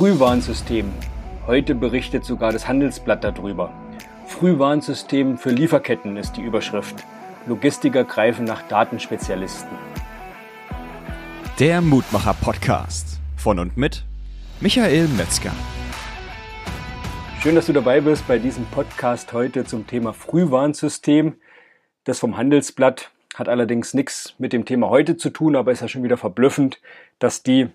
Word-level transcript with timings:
Frühwarnsystem. 0.00 0.90
Heute 1.46 1.74
berichtet 1.74 2.24
sogar 2.24 2.52
das 2.52 2.66
Handelsblatt 2.66 3.22
darüber. 3.22 3.70
Frühwarnsystem 4.28 5.36
für 5.36 5.50
Lieferketten 5.50 6.16
ist 6.16 6.38
die 6.38 6.40
Überschrift. 6.40 7.04
Logistiker 7.46 8.04
greifen 8.04 8.46
nach 8.46 8.62
Datenspezialisten. 8.62 9.68
Der 11.58 11.82
Mutmacher 11.82 12.32
Podcast 12.32 13.20
von 13.36 13.58
und 13.58 13.76
mit 13.76 14.06
Michael 14.60 15.06
Metzger. 15.18 15.52
Schön, 17.42 17.54
dass 17.54 17.66
du 17.66 17.74
dabei 17.74 18.00
bist 18.00 18.26
bei 18.26 18.38
diesem 18.38 18.64
Podcast 18.64 19.34
heute 19.34 19.66
zum 19.66 19.86
Thema 19.86 20.14
Frühwarnsystem. 20.14 21.34
Das 22.04 22.20
vom 22.20 22.38
Handelsblatt 22.38 23.10
hat 23.34 23.50
allerdings 23.50 23.92
nichts 23.92 24.34
mit 24.38 24.54
dem 24.54 24.64
Thema 24.64 24.88
heute 24.88 25.18
zu 25.18 25.28
tun, 25.28 25.56
aber 25.56 25.72
ist 25.72 25.82
ja 25.82 25.88
schon 25.88 26.04
wieder 26.04 26.16
verblüffend, 26.16 26.80
dass 27.18 27.42
die 27.42 27.68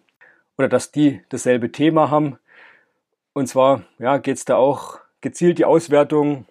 oder 0.57 0.67
dass 0.67 0.91
die 0.91 1.21
dasselbe 1.29 1.71
Thema 1.71 2.09
haben. 2.09 2.37
Und 3.33 3.47
zwar 3.47 3.83
ja, 3.99 4.17
geht 4.17 4.37
es 4.37 4.45
da 4.45 4.55
auch 4.55 4.99
gezielt 5.21 5.57
die 5.57 5.65
Auswertung, 5.65 6.45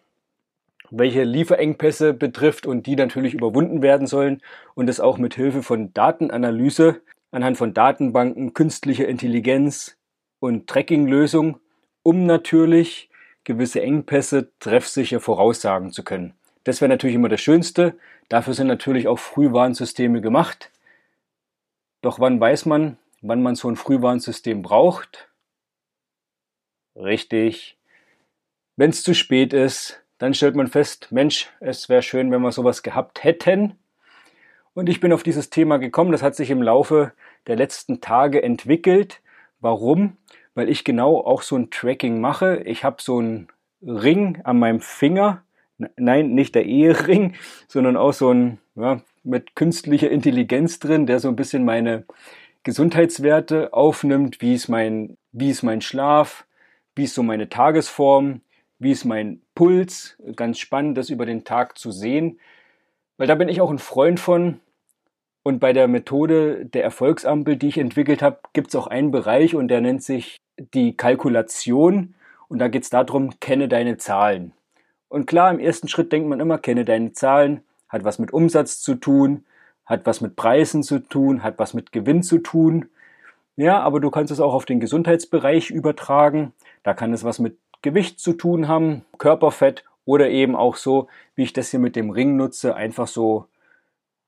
welche 0.90 1.24
Lieferengpässe 1.24 2.12
betrifft 2.12 2.66
und 2.66 2.86
die 2.86 2.96
natürlich 2.96 3.34
überwunden 3.34 3.82
werden 3.82 4.06
sollen 4.06 4.42
und 4.74 4.86
das 4.86 5.00
auch 5.00 5.18
mit 5.18 5.34
Hilfe 5.34 5.62
von 5.62 5.92
Datenanalyse 5.95 7.00
anhand 7.30 7.56
von 7.56 7.74
Datenbanken, 7.74 8.54
künstlicher 8.54 9.09
Intelligenz 9.09 9.96
und 10.38 10.68
Tracking-Lösungen, 10.68 11.56
um 12.02 12.26
natürlich 12.26 13.10
gewisse 13.42 13.82
Engpässe 13.82 14.50
treffsicher 14.60 15.20
voraussagen 15.20 15.90
zu 15.90 16.04
können. 16.04 16.34
Das 16.62 16.80
wäre 16.80 16.88
natürlich 16.88 17.16
immer 17.16 17.28
das 17.28 17.40
Schönste. 17.40 17.96
Dafür 18.28 18.54
sind 18.54 18.68
natürlich 18.68 19.09
auch 19.09 19.18
Frühwarnsysteme 19.18 20.20
gemacht. 20.20 20.70
Doch 22.02 22.20
wann 22.20 22.40
weiß 22.40 22.66
man, 22.66 22.96
wann 23.24 23.42
man 23.42 23.55
so 23.55 23.69
ein 23.69 23.77
Frühwarnsystem 23.77 24.62
braucht? 24.62 25.28
Richtig. 26.95 27.78
Wenn 28.76 28.90
es 28.90 29.02
zu 29.02 29.15
spät 29.15 29.52
ist, 29.52 30.02
dann 30.18 30.35
stellt 30.35 30.54
man 30.54 30.68
fest, 30.68 31.09
Mensch, 31.10 31.48
es 31.60 31.88
wäre 31.88 32.02
schön, 32.02 32.30
wenn 32.30 32.43
wir 32.43 32.52
sowas 32.52 32.82
gehabt 32.82 33.24
hätten. 33.24 33.76
Und 34.74 34.88
ich 34.88 35.01
bin 35.01 35.13
auf 35.13 35.23
dieses 35.23 35.51
Thema 35.51 35.79
gekommen, 35.79 36.13
das 36.13 36.23
hat 36.23 36.37
sich 36.37 36.51
im 36.51 36.63
Laufe 36.63 37.13
der 37.46 37.57
letzten 37.57 38.01
Tage 38.01 38.43
entwickelt. 38.43 39.23
Warum? 39.59 40.16
Weil 40.54 40.68
ich 40.68 40.85
genau 40.85 41.18
auch 41.18 41.43
so 41.43 41.57
ein 41.57 41.70
Tracking 41.70 42.20
mache. 42.20 42.63
Ich 42.65 42.85
habe 42.85 43.01
so 43.01 43.18
einen 43.18 43.48
Ring 43.82 44.41
an 44.45 44.59
meinem 44.59 44.80
Finger. 44.80 45.43
Nein, 45.96 46.35
nicht 46.35 46.54
der 46.54 46.66
Ehering, 46.66 47.35
sondern 47.68 47.96
auch 47.96 48.13
so 48.13 48.32
ein 48.32 48.59
ja, 48.76 49.01
mit 49.23 49.57
künstlicher 49.57 50.10
Intelligenz 50.10 50.79
drin, 50.79 51.07
der 51.07 51.20
so 51.20 51.29
ein 51.29 51.37
bisschen 51.37 51.65
meine 51.65 52.04
Gesundheitswerte 52.65 53.73
aufnimmt, 53.73 54.40
wie 54.40 54.54
ist 54.54 54.68
mein, 54.68 55.16
wie 55.32 55.51
ist 55.51 55.62
mein 55.62 55.82
Schlaf, 55.82 56.46
wie 56.96 57.04
ist 57.04 57.15
so 57.15 57.23
meine 57.23 57.48
Tagesform, 57.48 58.40
wie 58.79 58.90
ist 58.90 59.04
mein 59.04 59.43
Puls. 59.54 60.16
Ganz 60.34 60.59
spannend, 60.59 60.96
das 60.96 61.10
über 61.10 61.26
den 61.26 61.45
Tag 61.45 61.79
zu 61.79 61.92
sehen, 61.92 62.40
weil 63.16 63.26
da 63.26 63.35
bin 63.35 63.48
ich 63.48 63.60
auch 63.60 63.70
ein 63.70 63.79
Freund 63.79 64.19
von. 64.19 64.60
Und 65.42 65.59
bei 65.60 65.75
der 65.75 65.88
Methode 65.88 66.65
der 66.65 66.84
Erfolgsampel, 66.84 67.56
die 67.56 67.69
ich 67.69 67.78
entwickelt 67.78 68.22
habe, 68.22 68.38
gibt 68.54 68.69
es 68.69 68.76
auch 68.76 68.87
einen 68.87 69.10
Bereich 69.10 69.54
und 69.54 69.69
der 69.69 69.82
nennt 69.82 70.03
sich 70.03 70.41
die 70.56 70.97
Kalkulation. 70.97 72.15
Und 72.48 72.59
da 72.60 72.69
geht 72.69 72.84
es 72.84 72.91
darum, 72.91 73.38
kenne 73.41 73.69
deine 73.69 73.98
Zahlen. 73.98 74.53
Und 75.09 75.26
klar, 75.26 75.50
im 75.50 75.59
ersten 75.59 75.88
Schritt 75.88 76.12
denkt 76.12 76.28
man 76.28 76.41
immer, 76.41 76.59
kenne 76.59 76.87
deine 76.87 77.12
Zahlen, 77.12 77.62
hat 77.88 78.04
was 78.04 78.19
mit 78.19 78.32
Umsatz 78.32 78.81
zu 78.81 78.94
tun, 78.94 79.44
hat 79.87 80.06
was 80.06 80.21
mit 80.21 80.37
Preisen 80.37 80.82
zu 80.82 80.99
tun, 80.99 81.43
hat 81.43 81.59
was 81.59 81.75
mit 81.75 81.93
Gewinn 81.93 82.22
zu 82.22 82.38
tun. 82.38 82.88
Ja, 83.56 83.81
aber 83.81 84.00
du 84.00 84.10
kannst 84.10 84.32
es 84.32 84.41
auch 84.41 84.54
auf 84.54 84.65
den 84.65 84.81
Gesundheitsbereich 84.81 85.71
übertragen. 85.71 86.53
Da 86.82 86.94
kann 86.94 87.12
es 87.12 87.25
was 87.25 87.38
mit 87.38 87.59
Gewicht 87.82 88.19
zu 88.19 88.32
tun 88.32 88.66
haben, 88.66 89.04
Körperfett 89.19 89.84
oder 90.04 90.31
eben 90.31 90.56
auch 90.56 90.76
so, 90.76 91.09
wie 91.34 91.43
ich 91.43 91.53
das 91.53 91.71
hier 91.71 91.81
mit 91.81 91.97
dem 91.97 92.10
Ring 92.10 92.37
nutze, 92.37 92.75
einfach 92.75 93.06
so 93.06 93.47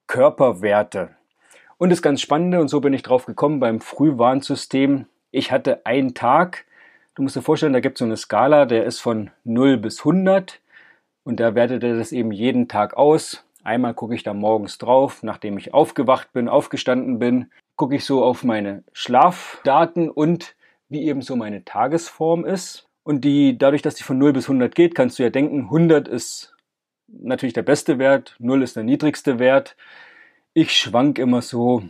Körperwerte. 0.06 1.10
Und 1.78 1.91
das 1.91 2.03
ganz 2.03 2.20
Spannende, 2.20 2.60
und 2.60 2.69
so 2.69 2.80
bin 2.80 2.92
ich 2.92 3.03
drauf 3.03 3.26
gekommen 3.26 3.60
beim 3.60 3.80
Frühwarnsystem. 3.80 5.06
Ich 5.30 5.53
hatte 5.53 5.84
einen 5.84 6.14
Tag, 6.14 6.64
du 7.14 7.22
musst 7.22 7.36
dir 7.36 7.42
vorstellen, 7.42 7.72
da 7.72 7.80
gibt 7.80 7.97
es 7.97 7.98
so 8.00 8.04
eine 8.04 8.16
Skala, 8.16 8.64
der 8.66 8.84
ist 8.84 9.00
von 9.00 9.30
0 9.44 9.78
bis 9.78 10.00
100 10.00 10.60
und 11.25 11.41
da 11.41 11.54
wertet 11.54 11.82
er 11.82 11.97
das 11.97 12.12
eben 12.12 12.32
jeden 12.32 12.69
Tag 12.69 12.94
aus. 12.97 13.45
Einmal 13.66 13.94
gucke 13.94 14.15
ich 14.15 14.22
da 14.22 14.32
morgens 14.32 14.78
drauf, 14.78 15.25
nachdem 15.25 15.59
ich 15.59 15.75
aufgewacht 15.75 16.32
bin, 16.32 16.49
aufgestanden 16.49 17.19
bin, 17.19 17.50
gucke 17.75 17.97
ich 17.97 18.04
so 18.04 18.22
auf 18.22 18.44
meine 18.44 18.84
Schlafdaten 18.93 20.09
und 20.09 20.54
wie 20.88 21.03
eben 21.03 21.21
so 21.21 21.34
meine 21.34 21.65
Tagesform 21.65 22.44
ist. 22.44 22.87
Und 23.03 23.25
die, 23.25 23.59
dadurch, 23.59 23.82
dass 23.82 23.97
die 23.97 24.04
von 24.04 24.19
0 24.19 24.34
bis 24.34 24.44
100 24.44 24.72
geht, 24.72 24.94
kannst 24.94 25.19
du 25.19 25.25
ja 25.25 25.31
denken, 25.31 25.62
100 25.62 26.06
ist 26.06 26.54
natürlich 27.09 27.54
der 27.54 27.65
beste 27.65 27.99
Wert, 27.99 28.37
0 28.38 28.62
ist 28.62 28.77
der 28.77 28.84
niedrigste 28.84 29.41
Wert. 29.41 29.77
Ich 30.54 30.71
schwank 30.77 31.19
immer 31.19 31.43
so, 31.43 31.83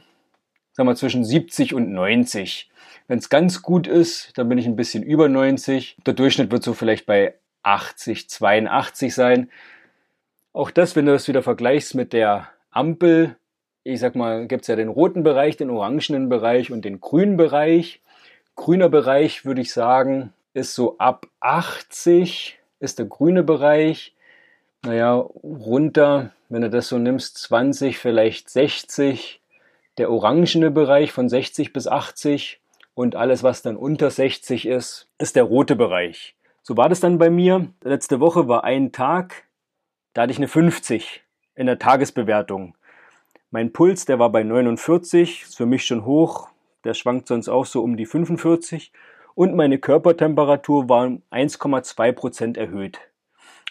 sagen 0.72 0.88
wir, 0.88 0.96
zwischen 0.96 1.26
70 1.26 1.74
und 1.74 1.92
90. 1.92 2.70
Wenn 3.06 3.18
es 3.18 3.28
ganz 3.28 3.60
gut 3.60 3.86
ist, 3.86 4.32
dann 4.38 4.48
bin 4.48 4.56
ich 4.56 4.64
ein 4.64 4.76
bisschen 4.76 5.02
über 5.02 5.28
90. 5.28 5.98
Der 6.06 6.14
Durchschnitt 6.14 6.50
wird 6.50 6.62
so 6.62 6.72
vielleicht 6.72 7.04
bei 7.04 7.34
80, 7.64 8.30
82 8.30 9.14
sein. 9.14 9.50
Auch 10.56 10.70
das, 10.70 10.96
wenn 10.96 11.04
du 11.04 11.12
das 11.12 11.28
wieder 11.28 11.42
vergleichst 11.42 11.94
mit 11.94 12.14
der 12.14 12.48
Ampel, 12.70 13.36
ich 13.84 14.00
sag 14.00 14.14
mal, 14.14 14.46
gibt 14.46 14.62
es 14.62 14.68
ja 14.68 14.74
den 14.74 14.88
roten 14.88 15.22
Bereich, 15.22 15.58
den 15.58 15.68
orangenen 15.68 16.30
Bereich 16.30 16.72
und 16.72 16.86
den 16.86 16.98
grünen 16.98 17.36
Bereich. 17.36 18.00
Grüner 18.54 18.88
Bereich 18.88 19.44
würde 19.44 19.60
ich 19.60 19.70
sagen, 19.70 20.32
ist 20.54 20.74
so 20.74 20.96
ab 20.96 21.26
80 21.40 22.58
ist 22.80 22.98
der 22.98 23.04
grüne 23.04 23.42
Bereich. 23.42 24.14
Naja, 24.80 25.16
runter, 25.16 26.32
wenn 26.48 26.62
du 26.62 26.70
das 26.70 26.88
so 26.88 26.96
nimmst, 26.96 27.36
20, 27.36 27.98
vielleicht 27.98 28.48
60. 28.48 29.42
Der 29.98 30.10
orangene 30.10 30.70
Bereich 30.70 31.12
von 31.12 31.28
60 31.28 31.74
bis 31.74 31.86
80 31.86 32.60
und 32.94 33.14
alles, 33.14 33.42
was 33.42 33.60
dann 33.60 33.76
unter 33.76 34.10
60 34.10 34.66
ist, 34.66 35.06
ist 35.18 35.36
der 35.36 35.44
rote 35.44 35.76
Bereich. 35.76 36.34
So 36.62 36.78
war 36.78 36.88
das 36.88 37.00
dann 37.00 37.18
bei 37.18 37.28
mir. 37.28 37.68
Letzte 37.84 38.20
Woche 38.20 38.48
war 38.48 38.64
ein 38.64 38.90
Tag, 38.90 39.45
da 40.16 40.22
hatte 40.22 40.32
ich 40.32 40.38
eine 40.38 40.48
50 40.48 41.22
in 41.56 41.66
der 41.66 41.78
Tagesbewertung. 41.78 42.74
Mein 43.50 43.74
Puls, 43.74 44.06
der 44.06 44.18
war 44.18 44.32
bei 44.32 44.44
49, 44.44 45.42
ist 45.42 45.58
für 45.58 45.66
mich 45.66 45.84
schon 45.84 46.06
hoch. 46.06 46.48
Der 46.84 46.94
schwankt 46.94 47.28
sonst 47.28 47.50
auch 47.50 47.66
so 47.66 47.82
um 47.82 47.98
die 47.98 48.06
45. 48.06 48.94
Und 49.34 49.54
meine 49.54 49.76
Körpertemperatur 49.76 50.88
war 50.88 51.06
um 51.06 51.22
1,2 51.30 52.12
Prozent 52.12 52.56
erhöht. 52.56 52.98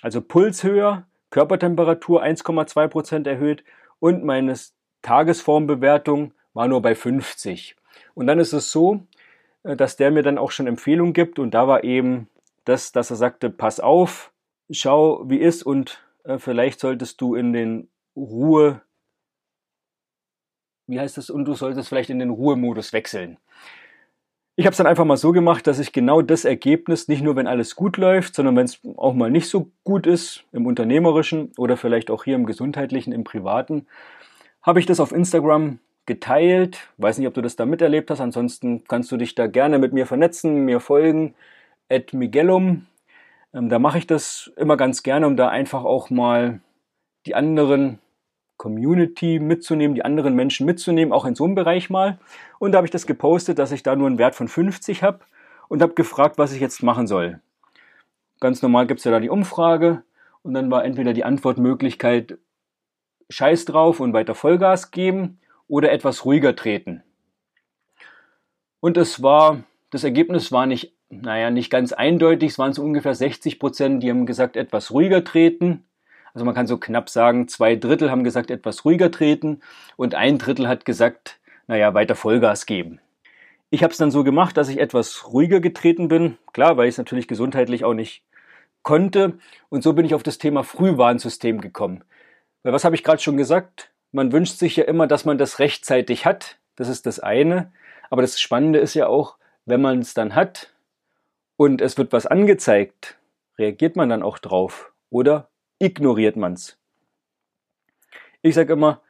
Also 0.04 0.22
Puls 0.22 0.64
höher, 0.64 1.08
Körpertemperatur 1.32 2.22
1,2 2.22 2.90
Prozent 2.90 3.26
erhöht 3.26 3.64
und 3.98 4.24
meine 4.24 4.54
Tagesformbewertung 5.02 6.32
war 6.54 6.68
nur 6.68 6.84
bei 6.84 6.94
50. 6.94 7.76
Und 8.14 8.28
dann 8.28 8.38
ist 8.38 8.54
es 8.54 8.72
so, 8.72 9.08
äh, 9.64 9.76
dass 9.76 9.96
der 9.96 10.12
mir 10.12 10.22
dann 10.22 10.38
auch 10.38 10.52
schon 10.52 10.68
Empfehlungen 10.68 11.14
gibt 11.14 11.40
und 11.40 11.56
da 11.56 11.68
war 11.68 11.84
eben 11.84 12.30
das, 12.66 12.92
dass 12.92 13.10
er 13.10 13.16
sagte, 13.16 13.50
pass 13.50 13.80
auf, 13.80 14.32
schau 14.70 15.28
wie 15.28 15.40
ist 15.40 15.64
und 15.64 16.05
vielleicht 16.38 16.80
solltest 16.80 17.22
du 17.22 17.36
in 17.36 17.54
den 17.54 17.90
Ruhe, 18.16 18.82
wie 20.88 21.00
heißt 21.00 21.18
das, 21.18 21.30
und 21.30 21.46
du 21.46 21.54
solltest 21.54 21.90
vielleicht 21.90 22.10
in 22.10 22.20
den 22.20 22.30
Ruhemodus 22.30 22.94
wechseln. 22.94 23.38
Ich 24.58 24.66
habe 24.66 24.72
es 24.72 24.78
dann 24.78 24.88
einfach 24.88 25.04
mal 25.04 25.18
so 25.18 25.34
gemacht, 25.34 25.68
dass 25.68 25.80
ich 25.80 25.92
genau 25.92 26.22
das 26.22 26.46
Ergebnis, 26.46 27.10
nicht 27.10 27.22
nur 27.22 27.36
wenn 27.36 27.48
alles 27.48 27.76
gut 27.76 27.98
läuft, 27.98 28.36
sondern 28.36 28.56
wenn 28.56 28.66
es 28.66 28.80
auch 28.96 29.14
mal 29.14 29.30
nicht 29.30 29.50
so 29.50 29.70
gut 29.84 30.08
ist, 30.08 30.46
im 30.54 30.66
unternehmerischen 30.66 31.52
oder 31.58 31.76
vielleicht 31.76 32.10
auch 32.10 32.24
hier 32.24 32.36
im 32.36 32.46
gesundheitlichen, 32.46 33.12
im 33.12 33.26
privaten, 33.26 33.86
habe 34.62 34.80
ich 34.80 34.86
das 34.86 35.02
auf 35.02 35.12
Instagram 35.12 35.80
geteilt. 36.06 36.88
Weiß 36.98 37.18
nicht, 37.18 37.28
ob 37.28 37.34
du 37.34 37.42
das 37.42 37.58
da 37.58 37.66
miterlebt 37.66 38.10
hast. 38.10 38.22
Ansonsten 38.22 38.86
kannst 38.86 39.12
du 39.12 39.18
dich 39.18 39.36
da 39.36 39.48
gerne 39.48 39.78
mit 39.78 39.92
mir 39.92 40.06
vernetzen, 40.06 40.64
mir 40.64 40.80
folgen. 40.80 41.36
At 41.90 42.14
Miguelum 42.14 42.86
ähm, 43.56 43.70
da 43.70 43.80
mache 43.80 43.98
ich 43.98 44.06
das 44.06 44.52
immer 44.58 44.78
ganz 44.78 45.02
gerne, 45.02 45.26
um 45.26 45.38
da 45.38 45.48
einfach 45.48 45.86
auch 45.86 46.10
mal 46.10 46.60
die 47.26 47.34
anderen 47.36 48.00
Community 48.58 49.40
mitzunehmen, 49.40 49.96
die 49.96 50.06
anderen 50.06 50.36
Menschen 50.36 50.66
mitzunehmen, 50.66 51.14
auch 51.14 51.26
in 51.26 51.36
so 51.36 51.46
einem 51.46 51.56
Bereich 51.56 51.90
mal. 51.90 52.20
Und 52.60 52.74
da 52.74 52.78
habe 52.78 52.88
ich 52.88 52.92
das 52.92 53.08
gepostet, 53.08 53.58
dass 53.58 53.72
ich 53.72 53.82
da 53.82 53.96
nur 53.96 54.08
einen 54.08 54.18
Wert 54.18 54.36
von 54.36 54.48
50 54.48 55.04
habe 55.04 55.22
und 55.70 55.82
habe 55.82 55.94
gefragt, 55.94 56.38
was 56.38 56.52
ich 56.52 56.60
jetzt 56.60 56.84
machen 56.84 57.08
soll. 57.08 57.40
Ganz 58.42 58.62
normal 58.62 58.88
gibt 58.88 59.00
es 59.00 59.06
ja 59.06 59.12
da 59.12 59.20
die 59.20 59.30
Umfrage 59.30 60.04
und 60.44 60.54
dann 60.54 60.70
war 60.70 60.84
entweder 60.84 61.14
die 61.14 61.24
Antwortmöglichkeit 61.24 62.38
Scheiß 63.30 63.66
drauf 63.66 64.00
und 64.00 64.14
weiter 64.14 64.36
Vollgas 64.36 64.92
geben 64.92 65.40
oder 65.68 65.92
etwas 65.92 66.26
ruhiger 66.26 66.56
treten. 66.56 67.04
Und 68.82 68.98
es 68.98 69.24
war, 69.24 69.64
das 69.90 70.04
Ergebnis 70.04 70.52
war 70.52 70.68
nicht 70.68 70.95
naja, 71.10 71.52
nicht 71.52 71.70
ganz 71.70 71.94
eindeutig, 71.94 72.52
es 72.52 72.60
waren 72.60 72.74
so 72.74 72.84
ungefähr 72.84 73.16
60 73.16 73.60
Prozent, 73.60 74.04
die 74.04 74.10
haben 74.10 74.26
gesagt, 74.26 74.56
etwas 74.56 74.92
ruhiger 74.92 75.24
treten. 75.24 75.86
Also 76.34 76.46
man 76.46 76.56
kann 76.56 76.68
so 76.68 76.78
knapp 76.78 77.10
sagen, 77.10 77.48
zwei 77.48 77.76
Drittel 77.76 78.12
haben 78.12 78.24
gesagt, 78.24 78.52
etwas 78.52 78.84
ruhiger 78.84 79.12
treten 79.12 79.62
und 79.96 80.16
ein 80.16 80.38
Drittel 80.38 80.68
hat 80.68 80.84
gesagt, 80.84 81.40
naja, 81.68 81.94
weiter 81.94 82.16
Vollgas 82.16 82.66
geben. 82.66 83.00
Ich 83.70 83.84
habe 83.84 83.92
es 83.92 83.98
dann 83.98 84.12
so 84.12 84.24
gemacht, 84.24 84.58
dass 84.58 84.70
ich 84.70 84.80
etwas 84.80 85.32
ruhiger 85.32 85.60
getreten 85.60 86.08
bin. 86.08 86.38
Klar, 86.54 86.78
weil 86.78 86.88
ich 86.88 86.94
es 86.94 86.98
natürlich 86.98 87.28
gesundheitlich 87.28 87.84
auch 87.84 87.94
nicht 87.94 88.24
konnte. 88.84 89.40
Und 89.70 89.82
so 89.82 89.94
bin 89.94 90.06
ich 90.06 90.14
auf 90.14 90.24
das 90.24 90.38
Thema 90.38 90.64
Frühwarnsystem 90.64 91.62
gekommen. 91.62 92.04
Weil 92.64 92.74
was 92.74 92.86
habe 92.86 92.96
ich 92.96 93.04
gerade 93.04 93.22
schon 93.22 93.38
gesagt? 93.38 93.92
Man 94.12 94.32
wünscht 94.32 94.58
sich 94.58 94.76
ja 94.76 94.86
immer, 94.86 95.08
dass 95.08 95.26
man 95.26 95.38
das 95.38 95.60
rechtzeitig 95.60 96.26
hat. 96.26 96.58
Das 96.76 96.88
ist 96.88 97.06
das 97.06 97.20
eine. 97.20 97.72
Aber 98.10 98.22
das 98.22 98.40
Spannende 98.40 98.80
ist 98.80 98.94
ja 98.94 99.08
auch, 99.08 99.38
wenn 99.66 99.82
man 99.82 100.00
es 100.00 100.14
dann 100.14 100.36
hat 100.36 100.75
und 101.58 101.82
es 101.82 101.98
wird 101.98 102.12
was 102.14 102.26
angezeigt, 102.26 103.18
reagiert 103.58 103.96
man 103.96 104.10
dann 104.10 104.24
auch 104.24 104.40
drauf 104.40 104.92
oder 105.10 105.50
ignoriert 105.80 106.36
man 106.36 106.54
es? 106.54 106.78
Ich 108.42 108.56
sage 108.56 108.74
immer, 108.74 109.02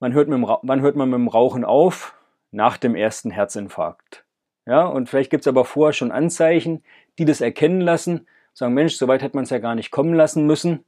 man 0.00 0.12
hört, 0.12 0.28
mit 0.28 0.36
dem, 0.36 0.46
wann 0.62 0.80
hört 0.80 0.96
man 0.96 1.10
mit 1.10 1.18
dem 1.18 1.28
Rauchen 1.28 1.64
auf? 1.64 2.16
Nach 2.50 2.76
dem 2.76 2.94
ersten 2.94 3.30
Herzinfarkt. 3.30 4.24
Ja, 4.66 4.86
und 4.86 5.08
vielleicht 5.08 5.30
gibt 5.30 5.42
es 5.42 5.48
aber 5.48 5.64
vorher 5.64 5.92
schon 5.92 6.12
Anzeichen, 6.12 6.84
die 7.18 7.24
das 7.24 7.40
erkennen 7.40 7.80
lassen, 7.80 8.26
sagen, 8.52 8.74
Mensch, 8.74 8.94
so 8.94 9.08
weit 9.08 9.22
hätte 9.22 9.36
man 9.36 9.44
es 9.44 9.50
ja 9.50 9.58
gar 9.58 9.74
nicht 9.74 9.90
kommen 9.90 10.14
lassen 10.14 10.46
müssen, 10.46 10.84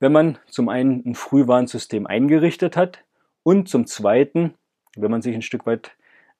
wenn 0.00 0.12
man 0.12 0.38
zum 0.46 0.68
einen 0.68 1.02
ein 1.06 1.14
Frühwarnsystem 1.14 2.06
eingerichtet 2.06 2.76
hat 2.76 3.04
und 3.42 3.68
zum 3.68 3.86
zweiten, 3.86 4.54
wenn 4.96 5.10
man 5.10 5.22
sich 5.22 5.34
ein 5.34 5.42
Stück 5.42 5.66
weit 5.66 5.92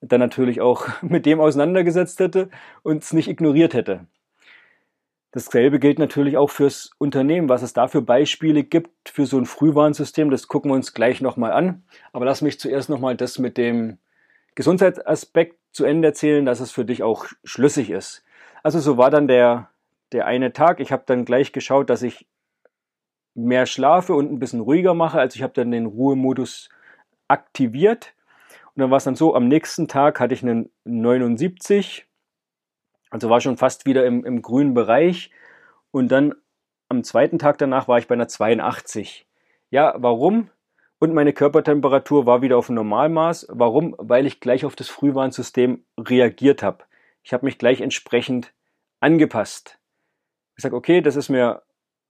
dann 0.08 0.20
natürlich 0.20 0.60
auch 0.60 0.88
mit 1.02 1.26
dem 1.26 1.40
auseinandergesetzt 1.40 2.20
hätte 2.20 2.50
und 2.82 3.02
es 3.02 3.12
nicht 3.12 3.28
ignoriert 3.28 3.74
hätte. 3.74 4.06
Dasselbe 5.32 5.78
gilt 5.78 5.98
natürlich 5.98 6.38
auch 6.38 6.48
fürs 6.48 6.92
Unternehmen, 6.96 7.50
was 7.50 7.60
es 7.60 7.74
da 7.74 7.88
für 7.88 8.00
Beispiele 8.00 8.64
gibt 8.64 9.10
für 9.10 9.26
so 9.26 9.36
ein 9.36 9.44
Frühwarnsystem. 9.44 10.30
Das 10.30 10.48
gucken 10.48 10.70
wir 10.70 10.76
uns 10.76 10.94
gleich 10.94 11.20
nochmal 11.20 11.52
an. 11.52 11.84
Aber 12.14 12.24
lass 12.24 12.40
mich 12.40 12.58
zuerst 12.58 12.88
nochmal 12.88 13.16
das 13.16 13.38
mit 13.38 13.58
dem 13.58 13.98
Gesundheitsaspekt 14.54 15.58
zu 15.72 15.84
Ende 15.84 16.08
erzählen, 16.08 16.46
dass 16.46 16.60
es 16.60 16.70
für 16.70 16.86
dich 16.86 17.02
auch 17.02 17.26
schlüssig 17.44 17.90
ist. 17.90 18.24
Also 18.62 18.80
so 18.80 18.96
war 18.96 19.10
dann 19.10 19.28
der, 19.28 19.68
der 20.12 20.24
eine 20.24 20.54
Tag. 20.54 20.80
Ich 20.80 20.90
habe 20.90 21.02
dann 21.04 21.26
gleich 21.26 21.52
geschaut, 21.52 21.90
dass 21.90 22.00
ich 22.00 22.26
mehr 23.34 23.66
schlafe 23.66 24.14
und 24.14 24.32
ein 24.32 24.38
bisschen 24.38 24.60
ruhiger 24.60 24.94
mache. 24.94 25.20
Also 25.20 25.36
ich 25.36 25.42
habe 25.42 25.52
dann 25.52 25.70
den 25.70 25.84
Ruhemodus 25.84 26.70
aktiviert. 27.28 28.14
Und 28.76 28.82
dann 28.82 28.90
war 28.90 28.98
es 28.98 29.04
dann 29.04 29.16
so, 29.16 29.34
am 29.34 29.48
nächsten 29.48 29.88
Tag 29.88 30.20
hatte 30.20 30.34
ich 30.34 30.42
einen 30.42 30.70
79 30.84 32.06
also 33.10 33.30
war 33.30 33.40
schon 33.40 33.56
fast 33.56 33.86
wieder 33.86 34.04
im, 34.04 34.24
im 34.24 34.42
grünen 34.42 34.74
Bereich. 34.74 35.30
Und 35.90 36.08
dann 36.08 36.34
am 36.88 37.04
zweiten 37.04 37.38
Tag 37.38 37.58
danach 37.58 37.88
war 37.88 37.98
ich 37.98 38.08
bei 38.08 38.14
einer 38.14 38.28
82. 38.28 39.26
Ja, 39.70 39.94
warum? 39.98 40.50
Und 40.98 41.14
meine 41.14 41.32
Körpertemperatur 41.32 42.26
war 42.26 42.42
wieder 42.42 42.56
auf 42.56 42.68
Normalmaß. 42.68 43.48
Warum? 43.50 43.94
Weil 43.98 44.26
ich 44.26 44.40
gleich 44.40 44.64
auf 44.64 44.76
das 44.76 44.88
Frühwarnsystem 44.88 45.84
reagiert 45.98 46.62
habe. 46.62 46.84
Ich 47.22 47.32
habe 47.32 47.44
mich 47.44 47.58
gleich 47.58 47.80
entsprechend 47.80 48.52
angepasst. 49.00 49.78
Ich 50.56 50.62
sage, 50.62 50.76
okay, 50.76 51.00
das 51.00 51.16
ist 51.16 51.28
mir 51.28 51.62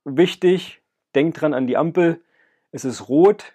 wichtig. 0.05 0.83
Denk 1.15 1.35
dran 1.35 1.55
an 1.55 1.67
die 1.67 1.77
Ampel. 1.77 2.23
Es 2.71 2.85
ist 2.85 3.09
rot. 3.09 3.55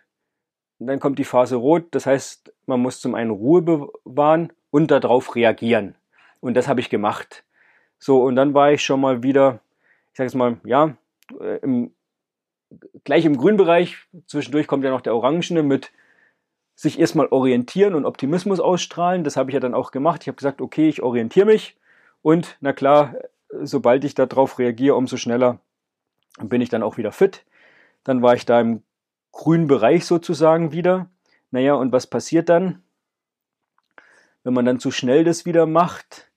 Und 0.81 0.88
dann 0.88 1.00
kommt 1.00 1.19
die 1.19 1.25
Phase 1.25 1.57
rot. 1.57 1.89
Das 1.92 2.07
heißt, 2.07 2.51
man 2.66 2.80
muss 2.80 3.00
zum 3.00 3.13
einen 3.13 3.30
Ruhe 3.30 3.62
bewahren 3.62 4.51
und 4.72 4.89
darauf 4.89 5.36
reagieren. 5.36 5.94
Und 6.39 6.56
das 6.56 6.68
habe 6.68 6.80
ich 6.80 6.89
gemacht. 6.89 7.44
So, 8.00 8.24
und 8.24 8.36
dann 8.36 8.56
war 8.56 8.72
ich 8.72 8.83
schon 8.83 9.00
mal 9.00 9.22
wieder, 9.22 9.60
ich 10.12 10.18
sage 10.18 10.25
jetzt 10.25 10.33
mal, 10.33 10.57
ja, 10.63 10.98
äh, 11.39 11.57
im, 11.57 11.94
gleich 13.04 13.25
im 13.25 13.38
Grünbereich. 13.38 14.07
Zwischendurch 14.25 14.66
kommt 14.66 14.83
ja 14.83 14.89
noch 14.89 15.01
der 15.01 15.13
Orangene 15.13 15.62
mit 15.62 15.92
sich 16.74 17.00
erstmal 17.00 17.27
orientieren 17.27 17.94
und 17.94 18.06
Optimismus 18.06 18.60
ausstrahlen. 18.60 19.24
Das 19.24 19.38
habe 19.38 19.51
ich 19.51 19.54
ja 19.54 19.60
dann 19.60 19.75
auch 19.75 19.92
gemacht. 19.92 20.24
Ich 20.24 20.30
habe 20.30 20.38
gesagt, 20.38 20.62
okay, 20.62 20.89
ich 20.89 21.04
orientiere 21.04 21.45
mich. 21.45 21.77
Und 22.24 22.57
na 22.60 22.74
klar, 22.74 23.18
sobald 23.51 24.04
ich 24.04 24.16
darauf 24.16 24.57
reagiere, 24.57 24.95
umso 24.95 25.18
schneller 25.18 25.60
bin 26.42 26.60
ich 26.60 26.69
dann 26.69 26.81
auch 26.81 26.98
wieder 26.98 27.12
fit. 27.12 27.45
Dann 28.04 28.24
war 28.24 28.34
ich 28.34 28.48
da 28.48 28.60
im 28.60 28.81
grünen 29.31 29.68
Bereich 29.68 30.06
sozusagen 30.06 30.72
wieder. 30.72 31.10
Naja, 31.51 31.74
und 31.74 31.92
was 31.92 32.07
passiert 32.07 32.50
dann? 32.50 32.81
Wenn 34.44 34.54
man 34.54 34.66
dann 34.66 34.80
zu 34.80 34.92
schnell 34.92 35.24
das 35.24 35.45
wieder 35.45 35.66
macht, 35.66 36.31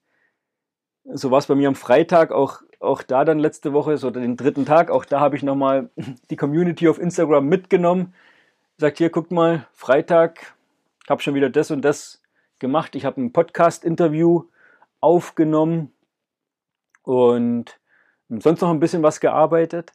so 1.05 1.31
war 1.31 1.39
es 1.39 1.47
bei 1.47 1.55
mir 1.55 1.67
am 1.67 1.75
Freitag, 1.75 2.31
auch, 2.31 2.61
auch 2.79 3.03
da 3.03 3.25
dann 3.25 3.39
letzte 3.39 3.73
Woche, 3.73 3.97
so 3.97 4.09
den 4.09 4.37
dritten 4.37 4.65
Tag, 4.65 4.89
auch 4.89 5.05
da 5.05 5.19
habe 5.19 5.35
ich 5.35 5.43
nochmal 5.43 5.89
die 6.29 6.35
Community 6.35 6.87
auf 6.87 6.99
Instagram 6.99 7.47
mitgenommen. 7.47 8.13
Sagt 8.77 8.97
hier, 8.97 9.09
guckt 9.09 9.31
mal, 9.31 9.67
Freitag, 9.73 10.55
habe 11.09 11.21
schon 11.21 11.35
wieder 11.35 11.49
das 11.49 11.71
und 11.71 11.81
das 11.81 12.21
gemacht. 12.59 12.95
Ich 12.95 13.05
habe 13.05 13.21
ein 13.21 13.31
Podcast-Interview 13.31 14.45
aufgenommen 14.99 15.93
und 17.03 17.79
sonst 18.29 18.61
noch 18.61 18.69
ein 18.69 18.79
bisschen 18.79 19.03
was 19.03 19.19
gearbeitet. 19.19 19.91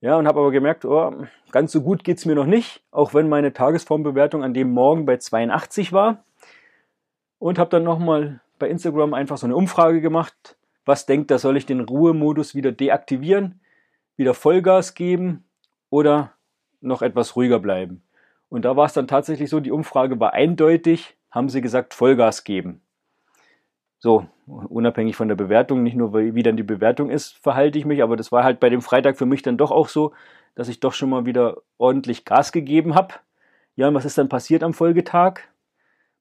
Ja, 0.00 0.16
und 0.16 0.26
habe 0.26 0.40
aber 0.40 0.50
gemerkt, 0.50 0.84
oh, 0.84 1.26
ganz 1.50 1.72
so 1.72 1.80
gut 1.82 2.04
geht 2.04 2.18
es 2.18 2.26
mir 2.26 2.34
noch 2.34 2.46
nicht, 2.46 2.82
auch 2.90 3.14
wenn 3.14 3.28
meine 3.28 3.52
Tagesformbewertung 3.52 4.44
an 4.44 4.54
dem 4.54 4.70
Morgen 4.70 5.06
bei 5.06 5.16
82 5.16 5.92
war. 5.92 6.24
Und 7.38 7.58
habe 7.58 7.70
dann 7.70 7.84
nochmal 7.84 8.40
bei 8.58 8.68
Instagram 8.68 9.14
einfach 9.14 9.38
so 9.38 9.46
eine 9.46 9.56
Umfrage 9.56 10.00
gemacht. 10.00 10.56
Was 10.84 11.06
denkt 11.06 11.30
da 11.30 11.38
soll 11.38 11.56
ich 11.56 11.66
den 11.66 11.80
Ruhemodus 11.80 12.54
wieder 12.54 12.72
deaktivieren, 12.72 13.60
wieder 14.16 14.34
Vollgas 14.34 14.94
geben 14.94 15.44
oder 15.90 16.32
noch 16.80 17.02
etwas 17.02 17.36
ruhiger 17.36 17.58
bleiben? 17.58 18.02
Und 18.48 18.64
da 18.64 18.76
war 18.76 18.86
es 18.86 18.92
dann 18.92 19.08
tatsächlich 19.08 19.50
so, 19.50 19.60
die 19.60 19.72
Umfrage 19.72 20.20
war 20.20 20.32
eindeutig, 20.32 21.16
haben 21.30 21.48
sie 21.48 21.60
gesagt, 21.60 21.94
Vollgas 21.94 22.44
geben. 22.44 22.80
So, 23.98 24.26
unabhängig 24.46 25.16
von 25.16 25.28
der 25.28 25.34
Bewertung, 25.34 25.82
nicht 25.82 25.96
nur 25.96 26.14
wie 26.14 26.42
dann 26.42 26.56
die 26.56 26.62
Bewertung 26.62 27.10
ist, 27.10 27.36
verhalte 27.38 27.78
ich 27.78 27.84
mich, 27.84 28.02
aber 28.02 28.16
das 28.16 28.30
war 28.32 28.44
halt 28.44 28.60
bei 28.60 28.68
dem 28.68 28.80
Freitag 28.80 29.18
für 29.18 29.26
mich 29.26 29.42
dann 29.42 29.56
doch 29.56 29.70
auch 29.70 29.88
so, 29.88 30.12
dass 30.54 30.68
ich 30.68 30.80
doch 30.80 30.92
schon 30.92 31.10
mal 31.10 31.26
wieder 31.26 31.62
ordentlich 31.78 32.24
Gas 32.24 32.52
gegeben 32.52 32.94
habe. 32.94 33.14
Ja, 33.74 33.88
und 33.88 33.94
was 33.94 34.04
ist 34.04 34.18
dann 34.18 34.28
passiert 34.28 34.62
am 34.62 34.72
Folgetag? 34.72 35.40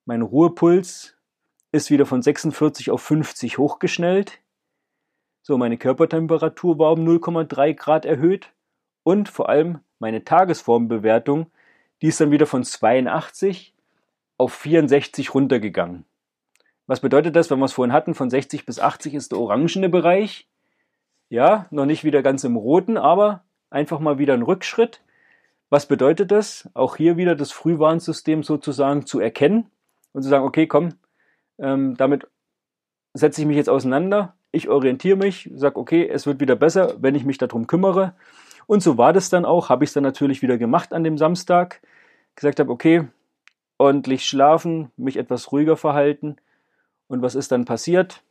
Mein 0.05 0.21
Ruhepuls 0.21 1.15
ist 1.71 1.89
wieder 1.89 2.05
von 2.05 2.21
46 2.21 2.91
auf 2.91 3.01
50 3.01 3.57
hochgeschnellt. 3.57 4.39
So, 5.41 5.57
meine 5.57 5.77
Körpertemperatur 5.77 6.79
war 6.79 6.93
um 6.93 7.07
0,3 7.07 7.75
Grad 7.75 8.05
erhöht 8.05 8.51
und 9.03 9.29
vor 9.29 9.49
allem 9.49 9.79
meine 9.99 10.23
Tagesformbewertung, 10.23 11.51
die 12.01 12.07
ist 12.07 12.19
dann 12.19 12.31
wieder 12.31 12.47
von 12.47 12.63
82 12.63 13.73
auf 14.37 14.53
64 14.53 15.33
runtergegangen. 15.33 16.05
Was 16.87 16.99
bedeutet 16.99 17.35
das, 17.35 17.49
wenn 17.49 17.59
wir 17.59 17.65
es 17.65 17.73
vorhin 17.73 17.93
hatten, 17.93 18.13
von 18.13 18.29
60 18.29 18.65
bis 18.65 18.79
80 18.79 19.13
ist 19.15 19.31
der 19.31 19.39
orangene 19.39 19.89
Bereich. 19.89 20.47
Ja, 21.29 21.65
noch 21.71 21.85
nicht 21.85 22.03
wieder 22.03 22.21
ganz 22.21 22.43
im 22.43 22.55
roten, 22.55 22.97
aber 22.97 23.43
einfach 23.69 23.99
mal 23.99 24.19
wieder 24.19 24.35
ein 24.35 24.43
Rückschritt. 24.43 25.01
Was 25.69 25.87
bedeutet 25.87 26.31
das? 26.31 26.69
Auch 26.75 26.95
hier 26.95 27.17
wieder 27.17 27.35
das 27.35 27.51
Frühwarnsystem 27.51 28.43
sozusagen 28.43 29.05
zu 29.05 29.19
erkennen 29.19 29.71
und 30.13 30.21
zu 30.21 30.29
sagen, 30.29 30.45
okay, 30.45 30.67
komm, 30.67 30.93
ähm, 31.57 31.95
damit 31.97 32.27
setze 33.13 33.41
ich 33.41 33.47
mich 33.47 33.57
jetzt 33.57 33.69
auseinander. 33.69 34.35
Ich 34.51 34.69
orientiere 34.69 35.17
mich, 35.17 35.49
sage, 35.55 35.77
okay, 35.77 36.07
es 36.07 36.27
wird 36.27 36.39
wieder 36.39 36.55
besser, 36.55 36.95
wenn 36.99 37.15
ich 37.15 37.25
mich 37.25 37.39
darum 37.39 37.65
kümmere. 37.65 38.13
Und 38.67 38.83
so 38.83 38.97
war 38.97 39.11
das 39.11 39.29
dann 39.29 39.45
auch. 39.45 39.69
Habe 39.69 39.83
ich 39.83 39.89
es 39.89 39.93
dann 39.93 40.03
natürlich 40.03 40.41
wieder 40.41 40.57
gemacht 40.57 40.93
an 40.93 41.03
dem 41.03 41.17
Samstag. 41.17 41.81
Gesagt 42.35 42.59
habe, 42.59 42.71
okay, 42.71 43.07
ordentlich 43.77 44.25
schlafen, 44.25 44.91
mich 44.97 45.17
etwas 45.17 45.51
ruhiger 45.51 45.77
verhalten. 45.77 46.37
Und 47.07 47.21
was 47.21 47.35
ist 47.35 47.51
dann 47.51 47.65
passiert? 47.65 48.23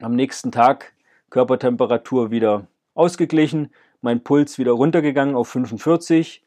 Am 0.00 0.14
nächsten 0.14 0.52
Tag 0.52 0.92
Körpertemperatur 1.30 2.30
wieder 2.30 2.66
ausgeglichen, 2.94 3.72
mein 4.00 4.22
Puls 4.22 4.58
wieder 4.58 4.72
runtergegangen 4.72 5.34
auf 5.34 5.48
45, 5.48 6.44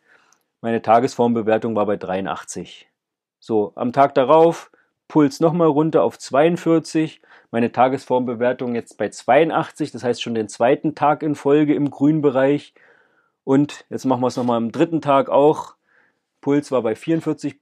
meine 0.62 0.82
Tagesformbewertung 0.82 1.76
war 1.76 1.86
bei 1.86 1.98
83. 1.98 2.88
So, 3.40 3.74
am 3.76 3.94
Tag 3.94 4.16
darauf 4.16 4.72
Puls 5.08 5.40
nochmal 5.40 5.68
runter 5.68 6.04
auf 6.04 6.20
42, 6.20 7.22
meine 7.52 7.72
Tagesformbewertung 7.72 8.76
jetzt 8.76 8.98
bei 8.98 9.10
82, 9.10 9.92
das 9.92 10.04
heißt 10.04 10.22
schon 10.22 10.36
den 10.36 10.50
zweiten 10.50 10.96
Tag 10.96 11.24
in 11.24 11.36
Folge 11.36 11.74
im 11.74 11.90
grünen 11.90 12.22
Bereich. 12.22 12.74
Und 13.44 13.86
jetzt 13.90 14.06
machen 14.06 14.22
wir 14.22 14.28
es 14.28 14.36
nochmal 14.36 14.58
am 14.58 14.72
dritten 14.72 15.02
Tag 15.02 15.30
auch. 15.30 15.76
Puls 16.42 16.72
war 16.72 16.82
bei 16.82 16.96
44, 16.96 17.58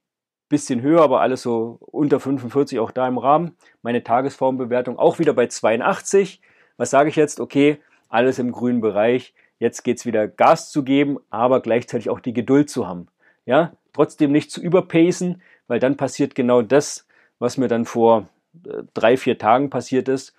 bisschen 0.56 0.82
höher, 0.82 1.02
aber 1.02 1.20
alles 1.20 1.42
so 1.42 1.80
unter 1.82 2.22
45, 2.22 2.80
auch 2.80 2.92
da 2.92 3.06
im 3.10 3.18
Rahmen. 3.18 3.58
Meine 3.82 4.04
Tagesformbewertung 4.04 4.98
auch 4.98 5.20
wieder 5.20 5.34
bei 5.34 5.48
82. 5.48 6.40
Was 6.78 6.92
sage 6.92 7.10
ich 7.10 7.18
jetzt? 7.18 7.42
Okay, 7.42 7.78
alles 8.08 8.40
im 8.40 8.54
grünen 8.54 8.80
Bereich. 8.80 9.34
Jetzt 9.60 9.84
geht 9.84 9.98
es 9.98 10.06
wieder 10.06 10.30
Gas 10.30 10.72
zu 10.72 10.84
geben, 10.84 11.20
aber 11.30 11.62
gleichzeitig 11.62 12.10
auch 12.10 12.22
die 12.22 12.32
Geduld 12.32 12.70
zu 12.70 12.88
haben. 12.88 13.08
Ja, 13.46 13.74
trotzdem 13.92 14.32
nicht 14.32 14.50
zu 14.50 14.62
überpacen, 14.62 15.42
weil 15.68 15.80
dann 15.80 15.98
passiert 15.98 16.36
genau 16.36 16.62
das, 16.62 17.06
was 17.38 17.58
mir 17.58 17.68
dann 17.68 17.84
vor 17.84 18.30
äh, 18.66 18.84
drei, 18.94 19.18
vier 19.18 19.38
Tagen 19.38 19.70
passiert 19.70 20.08
ist, 20.08 20.36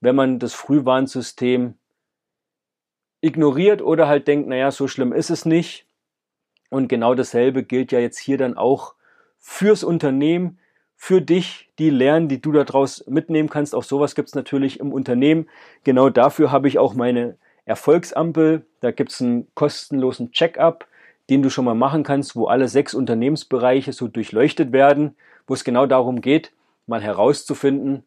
wenn 0.00 0.16
man 0.16 0.40
das 0.40 0.52
Frühwarnsystem 0.52 1.74
ignoriert 3.20 3.82
oder 3.82 4.08
halt 4.08 4.26
denkt, 4.26 4.48
naja, 4.48 4.72
so 4.72 4.88
schlimm 4.88 5.12
ist 5.12 5.30
es 5.30 5.44
nicht. 5.44 5.86
Und 6.70 6.88
genau 6.88 7.14
dasselbe 7.14 7.62
gilt 7.62 7.92
ja 7.92 8.00
jetzt 8.00 8.18
hier 8.18 8.36
dann 8.36 8.56
auch 8.56 8.94
fürs 9.40 9.82
Unternehmen, 9.82 10.58
für 10.96 11.22
dich, 11.22 11.72
die 11.78 11.88
lernen, 11.88 12.28
die 12.28 12.42
du 12.42 12.52
daraus 12.52 13.06
mitnehmen 13.06 13.48
kannst. 13.48 13.74
Auch 13.74 13.82
sowas 13.82 14.14
gibt 14.14 14.28
es 14.28 14.34
natürlich 14.34 14.78
im 14.80 14.92
Unternehmen. 14.92 15.48
Genau 15.82 16.10
dafür 16.10 16.52
habe 16.52 16.68
ich 16.68 16.78
auch 16.78 16.92
meine 16.92 17.38
Erfolgsampel. 17.64 18.66
Da 18.80 18.90
gibt 18.90 19.10
es 19.10 19.22
einen 19.22 19.48
kostenlosen 19.54 20.32
Check-up, 20.32 20.86
den 21.30 21.42
du 21.42 21.48
schon 21.48 21.64
mal 21.64 21.74
machen 21.74 22.02
kannst, 22.02 22.36
wo 22.36 22.46
alle 22.46 22.68
sechs 22.68 22.92
Unternehmensbereiche 22.92 23.94
so 23.94 24.08
durchleuchtet 24.08 24.72
werden, 24.72 25.16
wo 25.46 25.54
es 25.54 25.64
genau 25.64 25.86
darum 25.86 26.20
geht, 26.20 26.52
mal 26.86 27.02
herauszufinden, 27.02 28.04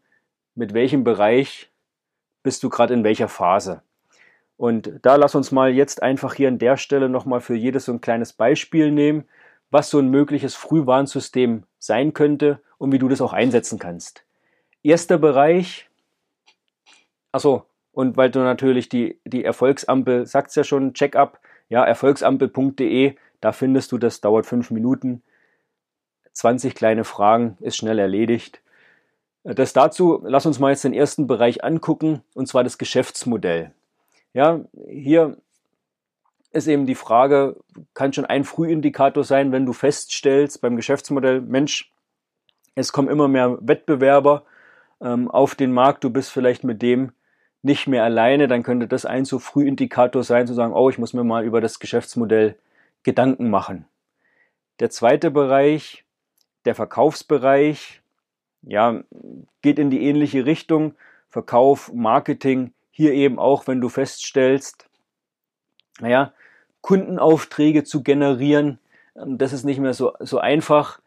mit 0.53 0.75
welchem 0.75 1.03
Bereich 1.03 1.71
bist 2.43 2.61
du 2.61 2.69
gerade 2.69 2.93
in 2.93 3.03
welcher 3.03 3.27
Phase. 3.27 3.81
Und 4.55 4.99
da 5.01 5.15
lass 5.15 5.33
uns 5.33 5.51
mal 5.51 5.71
jetzt 5.71 6.03
einfach 6.03 6.35
hier 6.35 6.47
an 6.47 6.59
der 6.59 6.77
Stelle 6.77 7.09
nochmal 7.09 7.41
für 7.41 7.55
jedes 7.55 7.85
so 7.85 7.91
ein 7.91 8.01
kleines 8.01 8.33
Beispiel 8.33 8.91
nehmen, 8.91 9.25
was 9.73 9.89
so 9.89 9.97
ein 9.97 10.09
mögliches 10.09 10.53
Frühwarnsystem 10.53 11.63
sein 11.79 12.13
könnte 12.13 12.61
und 12.77 12.91
wie 12.91 12.99
du 12.99 13.09
das 13.09 13.21
auch 13.21 13.33
einsetzen 13.33 13.79
kannst. 13.79 14.23
Erster 14.83 15.17
Bereich, 15.17 15.89
achso, 17.31 17.65
und 17.91 18.15
weil 18.15 18.29
du 18.29 18.39
natürlich 18.39 18.87
die, 18.87 19.19
die 19.25 19.43
Erfolgsampel, 19.43 20.27
sagt's 20.27 20.53
ja 20.53 20.63
schon, 20.63 20.93
Checkup, 20.93 21.39
ja, 21.69 21.83
erfolgsampel.de, 21.83 23.15
da 23.41 23.51
findest 23.51 23.91
du 23.91 23.97
das, 23.97 24.21
dauert 24.21 24.45
fünf 24.45 24.69
Minuten. 24.69 25.23
20 26.33 26.75
kleine 26.75 27.03
Fragen, 27.03 27.57
ist 27.59 27.77
schnell 27.77 27.97
erledigt. 27.97 28.61
Das 29.43 29.73
dazu, 29.73 30.21
lass 30.23 30.45
uns 30.45 30.59
mal 30.59 30.69
jetzt 30.69 30.83
den 30.83 30.93
ersten 30.93 31.25
Bereich 31.25 31.63
angucken, 31.63 32.21
und 32.35 32.47
zwar 32.47 32.63
das 32.63 32.77
Geschäftsmodell. 32.77 33.71
Ja, 34.33 34.61
hier 34.87 35.37
ist 36.53 36.67
eben 36.67 36.85
die 36.85 36.95
Frage, 36.95 37.57
kann 37.93 38.13
schon 38.13 38.25
ein 38.25 38.43
Frühindikator 38.43 39.23
sein, 39.23 39.51
wenn 39.51 39.65
du 39.65 39.73
feststellst 39.73 40.61
beim 40.61 40.75
Geschäftsmodell, 40.75 41.41
Mensch, 41.41 41.91
es 42.75 42.93
kommen 42.93 43.09
immer 43.09 43.27
mehr 43.27 43.57
Wettbewerber 43.61 44.43
ähm, 45.01 45.29
auf 45.29 45.55
den 45.55 45.71
Markt, 45.71 46.03
du 46.03 46.09
bist 46.09 46.31
vielleicht 46.31 46.63
mit 46.63 46.81
dem 46.81 47.11
nicht 47.63 47.87
mehr 47.87 48.03
alleine, 48.03 48.47
dann 48.47 48.61
könnte 48.61 48.87
das 48.87 49.05
ein 49.05 49.25
so 49.25 49.39
Frühindikator 49.39 50.23
sein, 50.23 50.47
zu 50.47 50.53
sagen, 50.53 50.73
oh, 50.73 50.89
ich 50.89 50.97
muss 50.97 51.13
mir 51.13 51.23
mal 51.23 51.43
über 51.43 51.61
das 51.61 51.79
Geschäftsmodell 51.79 52.57
Gedanken 53.03 53.49
machen. 53.49 53.85
Der 54.79 54.89
zweite 54.89 55.31
Bereich, 55.31 56.05
der 56.65 56.75
Verkaufsbereich, 56.75 58.01
ja, 58.61 59.03
geht 59.61 59.79
in 59.79 59.89
die 59.89 60.03
ähnliche 60.03 60.45
Richtung. 60.45 60.95
Verkauf, 61.29 61.91
Marketing, 61.93 62.73
hier 62.91 63.13
eben 63.13 63.39
auch, 63.39 63.65
wenn 63.67 63.81
du 63.81 63.89
feststellst, 63.89 64.87
naja, 65.99 66.33
Kundenaufträge 66.83 67.83
zu 67.83 68.03
generieren. 68.03 68.77
Ähm, 69.15 69.39
das 69.39 69.53
ist 69.53 69.63
nicht 69.63 69.79
mehr 69.79 69.95
so, 69.95 70.13
so 70.19 70.37
einfach. 70.37 70.99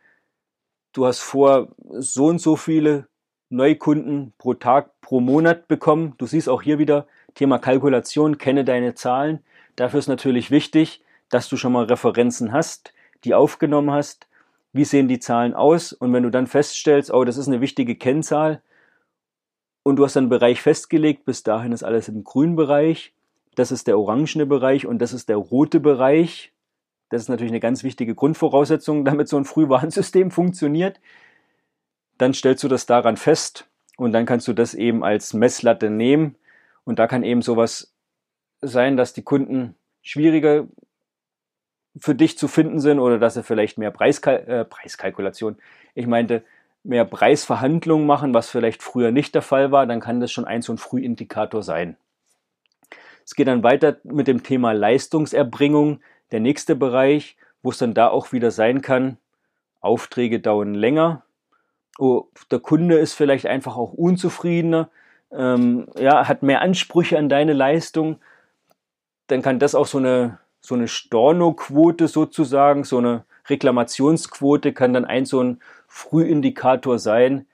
Du 0.93 1.07
hast 1.07 1.21
vor, 1.21 1.69
so 1.79 2.27
und 2.27 2.41
so 2.41 2.57
viele 2.57 3.07
Neukunden 3.49 4.33
pro 4.39 4.55
Tag, 4.55 5.01
pro 5.01 5.21
Monat 5.21 5.69
bekommen. 5.69 6.15
Du 6.19 6.27
siehst 6.27 6.49
auch 6.49 6.63
hier 6.63 6.81
wieder 6.81 7.07
Thema 7.35 7.59
Kalkulation, 7.59 8.39
kenne 8.39 8.65
deine 8.65 8.95
Zahlen. 8.95 9.45
Dafür 9.77 10.01
ist 10.01 10.09
natürlich 10.09 10.51
wichtig, 10.51 11.05
dass 11.29 11.49
du 11.49 11.57
schon 11.57 11.73
mal 11.73 11.85
Referenzen 11.85 12.53
hast, 12.53 12.93
die 13.25 13.35
aufgenommen 13.35 13.91
hast. 13.91 14.27
Wie 14.73 14.85
sehen 14.85 15.07
die 15.07 15.21
Zahlen 15.21 15.55
aus? 15.55 15.93
Und 15.93 16.13
wenn 16.13 16.23
du 16.23 16.31
dann 16.31 16.47
feststellst, 16.47 17.13
oh, 17.13 17.25
das 17.25 17.37
ist 17.37 17.49
eine 17.49 17.61
wichtige 17.61 17.97
Kennzahl 17.97 18.63
und 19.83 19.97
du 19.97 20.05
hast 20.05 20.17
einen 20.17 20.31
Bereich 20.31 20.63
festgelegt, 20.63 21.27
bis 21.27 21.43
dahin 21.43 21.73
ist 21.73 21.83
alles 21.83 22.09
im 22.09 22.25
grünen 22.25 22.57
Bereich, 22.57 23.13
das 23.57 23.73
ist 23.73 23.87
der 23.89 23.99
orangene 23.99 24.47
Bereich 24.47 24.87
und 24.87 25.01
das 25.01 25.13
ist 25.13 25.29
der 25.29 25.39
rote 25.39 25.81
Bereich. 25.81 26.53
Das 27.09 27.23
ist 27.23 27.29
natürlich 27.29 27.51
eine 27.51 27.61
ganz 27.61 27.83
wichtige 27.83 28.15
Grundvoraussetzung, 28.15 29.05
damit 29.05 29.29
so 29.29 29.37
ein 29.37 29.45
Frühwarnsystem 29.45 30.31
funktioniert. 30.31 31.01
Dann 32.19 32.33
stellst 32.33 32.63
du 32.63 32.69
das 32.69 32.87
daran 32.87 33.17
fest 33.17 33.69
und 33.97 34.13
dann 34.13 34.27
kannst 34.27 34.47
du 34.47 34.53
das 34.53 34.75
eben 34.75 35.03
als 35.03 35.35
Messlatte 35.35 35.91
nehmen. 35.91 36.37
Und 36.85 36.99
da 36.99 37.07
kann 37.07 37.25
eben 37.25 37.43
sowas 37.43 37.93
sein, 38.61 38.97
dass 38.97 39.13
die 39.13 39.23
Kunden 39.23 39.75
schwieriger 40.03 40.69
für 41.99 42.15
dich 42.15 42.37
zu 42.37 42.49
finden 42.49 42.79
sind 42.79 43.01
oder 43.01 43.19
dass 43.19 43.35
sie 43.35 43.43
vielleicht 43.43 43.79
mehr 43.79 43.91
Preiskal 43.91 44.45
äh, 44.47 44.65
Preiskalkulation, 44.67 45.57
ich 45.95 46.07
meinte, 46.07 46.45
mehr 46.85 47.07
Preisverhandlungen 47.07 48.07
machen, 48.07 48.35
was 48.35 48.51
vielleicht 48.51 48.83
früher 48.83 49.11
nicht 49.11 49.35
der 49.35 49.43
Fall 49.43 49.73
war, 49.73 49.87
dann 49.87 50.01
kann 50.01 50.21
das 50.21 50.31
schon 50.31 50.45
ein 50.45 50.63
so 50.63 50.73
ein 50.73 50.79
Frühindikator 50.79 51.63
sein. 51.63 51.97
Es 53.27 53.35
geht 53.35 53.49
dann 53.49 53.65
weiter 53.65 53.97
mit 54.05 54.29
dem 54.29 54.45
Thema 54.45 54.73
Leistungserbringung, 54.73 56.01
der 56.31 56.39
nächste 56.39 56.77
Bereich, 56.77 57.37
wo 57.61 57.71
es 57.71 57.79
dann 57.79 57.93
da 57.93 58.07
auch 58.09 58.33
wieder 58.33 58.53
sein 58.53 58.83
kann, 58.83 59.19
Aufträge 59.81 60.39
dauern 60.39 60.75
länger. 60.75 61.25
Oh, 61.99 62.27
der 62.53 62.61
Kunde 62.61 62.99
ist 62.99 63.15
vielleicht 63.15 63.47
einfach 63.47 63.77
auch 63.77 63.93
unzufriedener, 63.93 64.91
ähm, 65.33 65.89
ja, 65.99 66.29
hat 66.29 66.45
mehr 66.45 66.61
Ansprüche 66.61 67.19
an 67.19 67.29
deine 67.29 67.53
Leistung. 67.53 68.21
Dann 69.27 69.43
kann 69.43 69.59
das 69.59 69.75
auch 69.75 69.87
so 69.87 69.99
eine, 69.99 70.39
so 70.61 70.77
eine 70.77 70.87
Stornoquote 70.87 72.07
sozusagen, 72.07 72.85
so 72.85 72.99
eine 72.99 73.25
Reklamationsquote 73.49 74.73
kann 74.73 74.93
dann 74.93 75.05
ein 75.05 75.25
so 75.25 75.43
ein 75.43 75.61
Frühindikator 75.89 77.01
sein, 77.01 77.47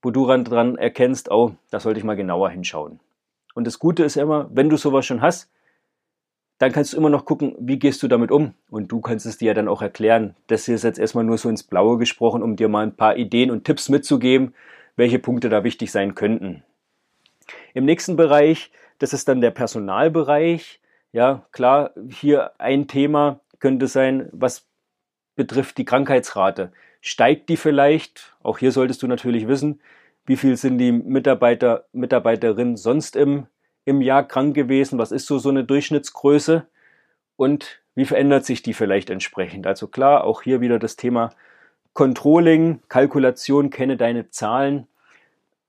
wo 0.00 0.10
du 0.10 0.26
dran 0.26 0.76
erkennst, 0.76 1.30
oh, 1.30 1.54
da 1.70 1.80
sollte 1.80 1.98
ich 1.98 2.04
mal 2.04 2.16
genauer 2.16 2.48
hinschauen. 2.48 2.98
Und 3.54 3.66
das 3.66 3.78
Gute 3.78 4.04
ist 4.04 4.16
immer, 4.16 4.48
wenn 4.52 4.68
du 4.68 4.76
sowas 4.76 5.06
schon 5.06 5.22
hast, 5.22 5.50
dann 6.58 6.72
kannst 6.72 6.92
du 6.92 6.96
immer 6.96 7.10
noch 7.10 7.24
gucken, 7.24 7.54
wie 7.60 7.78
gehst 7.78 8.02
du 8.02 8.08
damit 8.08 8.30
um. 8.30 8.54
Und 8.68 8.90
du 8.90 9.00
kannst 9.00 9.26
es 9.26 9.38
dir 9.38 9.46
ja 9.48 9.54
dann 9.54 9.68
auch 9.68 9.80
erklären. 9.80 10.34
Das 10.48 10.66
hier 10.66 10.74
ist 10.74 10.84
jetzt 10.84 10.98
erstmal 10.98 11.24
nur 11.24 11.38
so 11.38 11.48
ins 11.48 11.62
Blaue 11.62 11.98
gesprochen, 11.98 12.42
um 12.42 12.56
dir 12.56 12.68
mal 12.68 12.82
ein 12.82 12.96
paar 12.96 13.16
Ideen 13.16 13.50
und 13.50 13.64
Tipps 13.64 13.88
mitzugeben, 13.88 14.54
welche 14.96 15.20
Punkte 15.20 15.48
da 15.48 15.62
wichtig 15.62 15.92
sein 15.92 16.16
könnten. 16.16 16.64
Im 17.74 17.84
nächsten 17.84 18.16
Bereich, 18.16 18.72
das 18.98 19.12
ist 19.12 19.28
dann 19.28 19.40
der 19.40 19.52
Personalbereich. 19.52 20.80
Ja, 21.12 21.46
klar, 21.52 21.92
hier 22.10 22.52
ein 22.58 22.88
Thema 22.88 23.40
könnte 23.60 23.86
sein, 23.86 24.28
was 24.32 24.66
betrifft 25.36 25.78
die 25.78 25.84
Krankheitsrate. 25.84 26.72
Steigt 27.00 27.48
die 27.48 27.56
vielleicht? 27.56 28.36
Auch 28.42 28.58
hier 28.58 28.72
solltest 28.72 29.02
du 29.02 29.06
natürlich 29.06 29.46
wissen, 29.46 29.80
wie 30.28 30.36
viel 30.36 30.56
sind 30.56 30.76
die 30.76 30.92
Mitarbeiter, 30.92 31.86
Mitarbeiterinnen 31.92 32.76
sonst 32.76 33.16
im, 33.16 33.46
im 33.86 34.02
Jahr 34.02 34.28
krank 34.28 34.54
gewesen, 34.54 34.98
was 34.98 35.10
ist 35.10 35.26
so, 35.26 35.38
so 35.38 35.48
eine 35.48 35.64
Durchschnittsgröße 35.64 36.66
und 37.36 37.80
wie 37.94 38.04
verändert 38.04 38.44
sich 38.44 38.62
die 38.62 38.74
vielleicht 38.74 39.08
entsprechend. 39.08 39.66
Also 39.66 39.88
klar, 39.88 40.24
auch 40.24 40.42
hier 40.42 40.60
wieder 40.60 40.78
das 40.78 40.96
Thema 40.96 41.30
Controlling, 41.94 42.80
Kalkulation, 42.88 43.70
kenne 43.70 43.96
deine 43.96 44.28
Zahlen. 44.28 44.86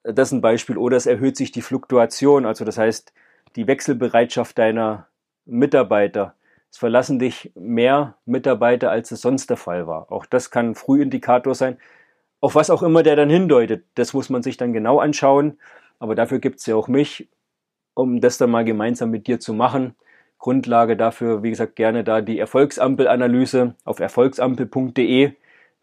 Das 0.04 0.28
ist 0.28 0.34
ein 0.34 0.42
Beispiel. 0.42 0.78
Oder 0.78 0.98
es 0.98 1.06
erhöht 1.06 1.38
sich 1.38 1.52
die 1.52 1.62
Fluktuation, 1.62 2.46
also 2.46 2.66
das 2.66 2.78
heißt 2.78 3.14
die 3.56 3.66
Wechselbereitschaft 3.66 4.58
deiner 4.58 5.08
Mitarbeiter. 5.46 6.36
Es 6.70 6.78
verlassen 6.78 7.18
dich 7.18 7.52
mehr 7.56 8.16
Mitarbeiter, 8.26 8.92
als 8.92 9.10
es 9.12 9.22
sonst 9.22 9.50
der 9.50 9.58
Fall 9.58 9.88
war. 9.88 10.12
Auch 10.12 10.26
das 10.26 10.52
kann 10.52 10.72
ein 10.72 10.76
Frühindikator 10.76 11.56
sein 11.56 11.78
auf 12.42 12.56
was 12.56 12.70
auch 12.70 12.84
immer 12.84 13.04
der 13.04 13.16
dann 13.16 13.30
hindeutet. 13.30 13.86
Das 13.96 14.14
muss 14.14 14.30
man 14.30 14.44
sich 14.44 14.58
dann 14.58 14.74
genau 14.74 15.00
anschauen. 15.00 15.58
Aber 16.00 16.16
dafür 16.16 16.40
gibt's 16.40 16.66
ja 16.66 16.76
auch 16.76 16.88
mich, 16.88 17.28
um 17.94 18.22
das 18.22 18.38
dann 18.38 18.52
mal 18.52 18.64
gemeinsam 18.64 19.10
mit 19.12 19.28
dir 19.28 19.40
zu 19.40 19.54
machen. 19.54 19.96
Grundlage 20.38 20.96
dafür, 20.96 21.44
wie 21.44 21.50
gesagt, 21.50 21.76
gerne 21.76 22.06
da 22.06 22.22
die 22.22 22.40
Erfolgsampelanalyse 22.40 23.76
auf 23.84 24.00
erfolgsampel.de. 24.00 25.34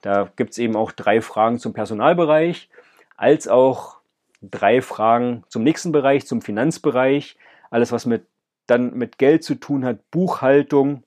Da 0.01 0.31
gibt's 0.37 0.57
eben 0.57 0.77
auch 0.77 0.93
drei 0.93 1.21
Fragen 1.21 1.59
zum 1.59 1.75
Personalbereich, 1.75 2.71
als 3.17 3.49
auch 3.49 3.99
drei 4.41 4.81
Fragen 4.81 5.45
zum 5.49 5.63
nächsten 5.63 5.93
Bereich, 5.93 6.27
zum 6.27 6.41
Finanzbereich. 6.41 7.37
Alles, 7.71 7.93
was 7.93 8.07
mit, 8.07 8.25
dann 8.67 8.95
mit 8.95 9.19
Geld 9.19 9.45
zu 9.45 9.57
tun 9.57 9.85
hat, 9.85 10.11
Buchhaltung. 10.11 11.03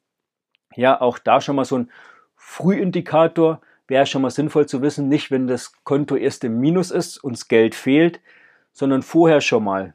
Ja, 0.75 1.01
auch 1.01 1.17
da 1.17 1.41
schon 1.41 1.55
mal 1.55 1.65
so 1.65 1.79
ein 1.79 1.91
Frühindikator 2.35 3.61
wäre 3.89 4.05
schon 4.05 4.21
mal 4.21 4.29
sinnvoll 4.29 4.67
zu 4.67 4.81
wissen, 4.81 5.07
nicht 5.07 5.31
wenn 5.31 5.47
das 5.47 5.73
Konto 5.83 6.15
erst 6.15 6.43
im 6.43 6.59
Minus 6.59 6.91
ist, 6.91 7.17
uns 7.23 7.47
Geld 7.47 7.75
fehlt, 7.75 8.21
sondern 8.71 9.01
vorher 9.01 9.41
schon 9.41 9.63
mal. 9.63 9.93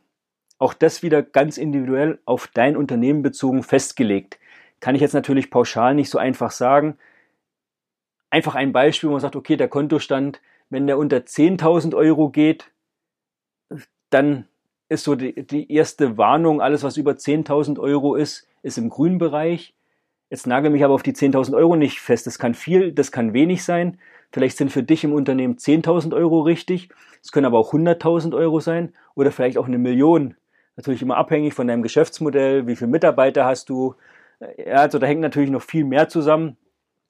Auch 0.59 0.75
das 0.75 1.03
wieder 1.03 1.23
ganz 1.23 1.59
individuell 1.59 2.19
auf 2.25 2.49
dein 2.53 2.77
Unternehmen 2.77 3.23
bezogen 3.23 3.63
festgelegt. 3.63 4.39
Kann 4.81 4.95
ich 4.95 5.01
jetzt 5.01 5.15
natürlich 5.15 5.51
pauschal 5.51 5.95
nicht 5.95 6.11
so 6.11 6.19
einfach 6.19 6.51
sagen. 6.51 6.99
Einfach 8.31 8.55
ein 8.55 8.73
Beispiel, 8.73 9.09
wo 9.09 9.13
man 9.13 9.21
sagt, 9.21 9.37
okay, 9.37 9.57
der 9.57 9.69
Kontostand, 9.69 10.41
wenn 10.71 10.87
der 10.87 10.99
unter 10.99 11.19
10.000 11.19 11.95
Euro 11.95 12.31
geht, 12.31 12.71
dann 14.11 14.47
ist 14.89 15.05
so 15.05 15.15
die, 15.15 15.47
die 15.47 15.73
erste 15.73 16.19
Warnung, 16.19 16.61
alles 16.61 16.83
was 16.83 16.97
über 16.97 17.13
10.000 17.13 17.79
Euro 17.79 18.15
ist, 18.15 18.47
ist 18.63 18.79
im 18.79 18.91
grünen 18.91 19.19
Bereich. 19.19 19.75
Jetzt 20.35 20.49
nagel 20.49 20.73
mich 20.73 20.83
aber 20.83 20.95
auf 20.95 21.05
die 21.05 21.13
10.000 21.13 21.55
Euro 21.55 21.77
nicht 21.77 22.01
fest. 22.01 22.27
Das 22.27 22.41
kann 22.41 22.55
viel, 22.55 22.91
das 22.91 23.13
kann 23.13 23.35
wenig 23.35 23.63
sein. 23.63 23.99
Vielleicht 24.33 24.57
sind 24.57 24.73
für 24.73 24.83
dich 24.83 25.05
im 25.05 25.13
Unternehmen 25.13 25.59
10.000 25.59 26.13
Euro 26.13 26.41
richtig. 26.41 26.89
Es 27.23 27.31
können 27.31 27.47
aber 27.47 27.61
auch 27.61 27.73
100.000 27.73 28.35
Euro 28.35 28.59
sein 28.59 28.93
oder 29.15 29.31
vielleicht 29.31 29.59
auch 29.59 29.69
eine 29.69 29.79
Million. 29.79 30.35
Natürlich 30.75 31.03
immer 31.03 31.19
abhängig 31.19 31.55
von 31.55 31.69
deinem 31.69 31.85
Geschäftsmodell, 31.85 32.67
wie 32.67 32.75
viele 32.75 32.91
Mitarbeiter 32.91 33.45
hast 33.45 33.69
du. 33.69 33.95
Ja, 34.59 34.79
also 34.79 34.99
da 34.99 35.07
hängt 35.07 35.21
natürlich 35.21 35.51
noch 35.51 35.63
viel 35.63 35.85
mehr 35.85 36.09
zusammen. 36.09 36.57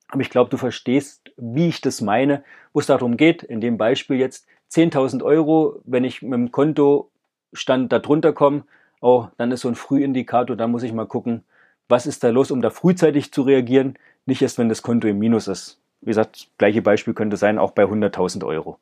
Aber 0.08 0.20
ich 0.20 0.28
glaube, 0.28 0.50
du 0.50 0.58
verstehst, 0.58 1.32
wie 1.38 1.68
ich 1.68 1.80
das 1.80 2.02
meine, 2.02 2.44
wo 2.74 2.80
es 2.80 2.86
darum 2.88 3.16
geht. 3.16 3.42
In 3.42 3.62
dem 3.62 3.78
Beispiel 3.78 4.18
jetzt 4.18 4.46
10.000 4.70 5.24
Euro, 5.24 5.80
wenn 5.86 6.04
ich 6.04 6.20
mit 6.20 6.34
dem 6.34 6.52
Kontostand 6.52 7.90
da 7.90 8.00
drunter 8.00 8.34
komme, 8.34 8.64
oh, 9.00 9.28
dann 9.38 9.50
ist 9.50 9.62
so 9.62 9.68
ein 9.68 9.76
Frühindikator, 9.76 10.56
da 10.56 10.66
muss 10.66 10.82
ich 10.82 10.92
mal 10.92 11.06
gucken, 11.06 11.44
was 11.88 12.06
ist 12.06 12.24
da 12.24 12.30
los, 12.30 12.50
um 12.50 12.62
da 12.62 12.70
frühzeitig 12.70 13.32
zu 13.32 13.42
reagieren, 13.42 13.98
nicht 14.26 14.42
erst, 14.42 14.58
wenn 14.58 14.68
das 14.68 14.82
Konto 14.82 15.08
im 15.08 15.18
Minus 15.18 15.48
ist. 15.48 15.80
Wie 16.00 16.06
gesagt, 16.06 16.48
gleiche 16.58 16.82
Beispiel 16.82 17.14
könnte 17.14 17.36
sein, 17.36 17.58
auch 17.58 17.72
bei 17.72 17.84
100.000 17.84 18.44
Euro. 18.46 18.78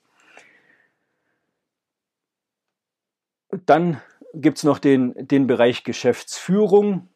Dann 3.66 4.00
gibt 4.34 4.58
es 4.58 4.64
noch 4.64 4.78
den, 4.78 5.14
den 5.16 5.46
Bereich 5.46 5.84
Geschäftsführung, 5.84 7.08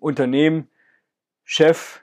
Unternehmen, 0.00 0.68
Chef, 1.44 2.02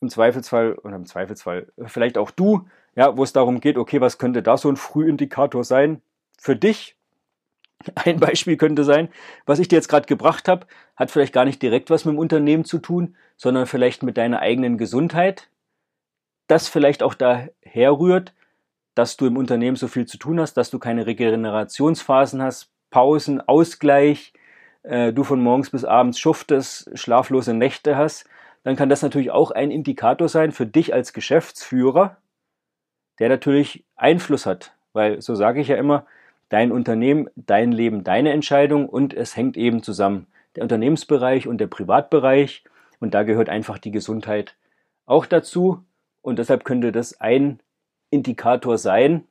im 0.00 0.08
Zweifelsfall, 0.08 0.74
oder 0.74 0.96
im 0.96 1.06
Zweifelsfall 1.06 1.72
vielleicht 1.86 2.18
auch 2.18 2.30
du, 2.30 2.68
ja, 2.94 3.16
wo 3.16 3.22
es 3.22 3.32
darum 3.32 3.60
geht, 3.60 3.78
okay, 3.78 4.00
was 4.00 4.18
könnte 4.18 4.42
da 4.42 4.56
so 4.56 4.68
ein 4.68 4.76
Frühindikator 4.76 5.64
sein 5.64 6.02
für 6.38 6.56
dich? 6.56 6.95
Ein 7.94 8.18
Beispiel 8.18 8.56
könnte 8.56 8.84
sein, 8.84 9.08
was 9.44 9.58
ich 9.58 9.68
dir 9.68 9.76
jetzt 9.76 9.88
gerade 9.88 10.06
gebracht 10.06 10.48
habe, 10.48 10.66
hat 10.96 11.10
vielleicht 11.10 11.32
gar 11.32 11.44
nicht 11.44 11.62
direkt 11.62 11.90
was 11.90 12.04
mit 12.04 12.14
dem 12.14 12.18
Unternehmen 12.18 12.64
zu 12.64 12.78
tun, 12.78 13.16
sondern 13.36 13.66
vielleicht 13.66 14.02
mit 14.02 14.16
deiner 14.16 14.40
eigenen 14.40 14.78
Gesundheit. 14.78 15.48
Das 16.46 16.68
vielleicht 16.68 17.02
auch 17.02 17.14
daher 17.14 17.98
rührt, 17.98 18.32
dass 18.94 19.16
du 19.16 19.26
im 19.26 19.36
Unternehmen 19.36 19.76
so 19.76 19.88
viel 19.88 20.06
zu 20.06 20.16
tun 20.18 20.40
hast, 20.40 20.54
dass 20.54 20.70
du 20.70 20.78
keine 20.78 21.06
Regenerationsphasen 21.06 22.42
hast, 22.42 22.70
Pausen, 22.90 23.40
Ausgleich, 23.40 24.32
äh, 24.82 25.12
du 25.12 25.24
von 25.24 25.40
morgens 25.40 25.70
bis 25.70 25.84
abends 25.84 26.18
schuftest, 26.18 26.90
schlaflose 26.98 27.52
Nächte 27.52 27.96
hast, 27.96 28.26
dann 28.62 28.76
kann 28.76 28.88
das 28.88 29.02
natürlich 29.02 29.30
auch 29.30 29.50
ein 29.50 29.70
Indikator 29.70 30.28
sein 30.28 30.50
für 30.50 30.66
dich 30.66 30.94
als 30.94 31.12
Geschäftsführer, 31.12 32.16
der 33.18 33.28
natürlich 33.28 33.84
Einfluss 33.96 34.46
hat, 34.46 34.74
weil 34.92 35.20
so 35.20 35.34
sage 35.34 35.60
ich 35.60 35.68
ja 35.68 35.76
immer, 35.76 36.06
dein 36.48 36.72
Unternehmen, 36.72 37.28
dein 37.34 37.72
Leben, 37.72 38.04
deine 38.04 38.32
Entscheidung 38.32 38.88
und 38.88 39.14
es 39.14 39.36
hängt 39.36 39.56
eben 39.56 39.82
zusammen. 39.82 40.26
Der 40.54 40.62
Unternehmensbereich 40.62 41.46
und 41.46 41.58
der 41.58 41.66
Privatbereich 41.66 42.64
und 43.00 43.14
da 43.14 43.22
gehört 43.22 43.48
einfach 43.48 43.78
die 43.78 43.90
Gesundheit 43.90 44.56
auch 45.04 45.26
dazu 45.26 45.84
und 46.22 46.38
deshalb 46.38 46.64
könnte 46.64 46.92
das 46.92 47.20
ein 47.20 47.60
Indikator 48.10 48.78
sein, 48.78 49.24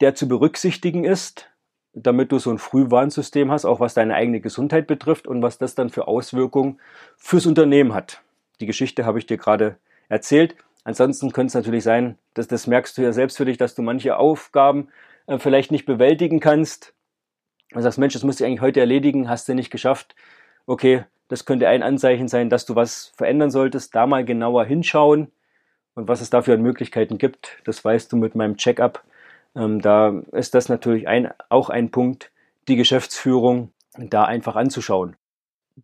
der 0.00 0.14
zu 0.14 0.28
berücksichtigen 0.28 1.04
ist, 1.04 1.48
damit 1.92 2.30
du 2.30 2.38
so 2.38 2.50
ein 2.50 2.58
Frühwarnsystem 2.58 3.50
hast, 3.50 3.64
auch 3.64 3.80
was 3.80 3.94
deine 3.94 4.14
eigene 4.14 4.40
Gesundheit 4.40 4.86
betrifft 4.86 5.26
und 5.26 5.42
was 5.42 5.56
das 5.56 5.74
dann 5.74 5.88
für 5.88 6.06
Auswirkungen 6.06 6.78
fürs 7.16 7.46
Unternehmen 7.46 7.94
hat. 7.94 8.20
Die 8.60 8.66
Geschichte 8.66 9.06
habe 9.06 9.18
ich 9.18 9.26
dir 9.26 9.38
gerade 9.38 9.76
erzählt. 10.08 10.56
Ansonsten 10.84 11.32
könnte 11.32 11.48
es 11.48 11.54
natürlich 11.54 11.82
sein, 11.82 12.18
dass 12.34 12.46
das 12.46 12.66
merkst 12.66 12.96
du 12.98 13.02
ja 13.02 13.12
selbst 13.12 13.38
für 13.38 13.46
dich, 13.46 13.56
dass 13.56 13.74
du 13.74 13.82
manche 13.82 14.18
Aufgaben 14.18 14.88
äh, 15.26 15.38
vielleicht 15.38 15.70
nicht 15.70 15.86
bewältigen 15.86 16.40
kannst. 16.40 16.94
Du 17.70 17.80
sagst, 17.80 17.98
Mensch, 17.98 18.14
das 18.14 18.22
musst 18.22 18.40
du 18.40 18.44
eigentlich 18.44 18.60
heute 18.60 18.80
erledigen, 18.80 19.28
hast 19.28 19.48
du 19.48 19.54
nicht 19.54 19.70
geschafft. 19.70 20.14
Okay, 20.66 21.04
das 21.28 21.44
könnte 21.44 21.68
ein 21.68 21.82
Anzeichen 21.82 22.28
sein, 22.28 22.50
dass 22.50 22.66
du 22.66 22.76
was 22.76 23.12
verändern 23.16 23.50
solltest. 23.50 23.94
Da 23.94 24.06
mal 24.06 24.24
genauer 24.24 24.64
hinschauen 24.64 25.32
und 25.94 26.08
was 26.08 26.20
es 26.20 26.30
dafür 26.30 26.54
an 26.54 26.62
Möglichkeiten 26.62 27.18
gibt, 27.18 27.58
das 27.64 27.84
weißt 27.84 28.12
du 28.12 28.16
mit 28.16 28.34
meinem 28.34 28.56
Check-up. 28.56 29.02
Ähm, 29.56 29.80
da 29.80 30.22
ist 30.32 30.54
das 30.54 30.68
natürlich 30.68 31.08
ein, 31.08 31.32
auch 31.48 31.70
ein 31.70 31.90
Punkt, 31.90 32.30
die 32.68 32.76
Geschäftsführung 32.76 33.72
da 33.96 34.24
einfach 34.24 34.56
anzuschauen. 34.56 35.16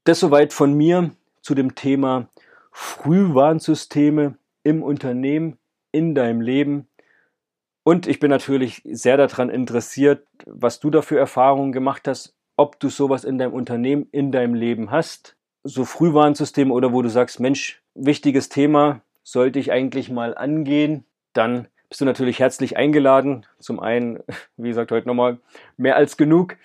Das 0.05 0.21
soweit 0.21 0.53
von 0.53 0.75
mir 0.75 1.11
zu 1.41 1.55
dem 1.55 1.75
Thema 1.75 2.29
Frühwarnsysteme 2.71 4.37
im 4.63 4.83
Unternehmen, 4.83 5.59
in 5.91 6.15
deinem 6.15 6.41
Leben. 6.41 6.89
Und 7.85 8.07
ich 8.07 8.21
bin 8.21 8.31
natürlich 8.31 8.83
sehr 8.85 9.17
daran 9.17 9.51
interessiert, 9.51 10.27
was 10.47 10.79
du 10.79 10.91
da 10.91 11.03
für 11.03 11.19
Erfahrungen 11.19 11.73
gemacht 11.73 12.07
hast, 12.07 12.35
ob 12.57 12.79
du 12.79 12.89
sowas 12.89 13.25
in 13.25 13.39
deinem 13.39 13.55
Unternehmen, 13.55 14.07
in 14.13 14.31
deinem 14.31 14.55
Leben 14.55 14.91
hast. 14.91 15.37
So 15.65 15.85
Frühwarnsysteme 15.85 16.73
oder 16.73 16.93
wo 16.93 17.03
du 17.03 17.09
sagst, 17.09 17.41
Mensch, 17.41 17.83
wichtiges 17.95 18.49
Thema, 18.49 19.01
sollte 19.25 19.59
ich 19.59 19.73
eigentlich 19.73 20.11
mal 20.11 20.37
angehen, 20.37 21.05
dann 21.33 21.69
bist 21.89 22.01
du 22.01 22.05
natürlich 22.05 22.39
herzlich 22.39 22.77
eingeladen. 22.77 23.47
Zum 23.59 23.79
einen, 23.79 24.21
wie 24.57 24.69
gesagt, 24.69 24.91
heute 24.93 25.09
nochmal 25.09 25.39
mehr 25.77 25.97
als 25.97 26.17
genug. 26.17 26.57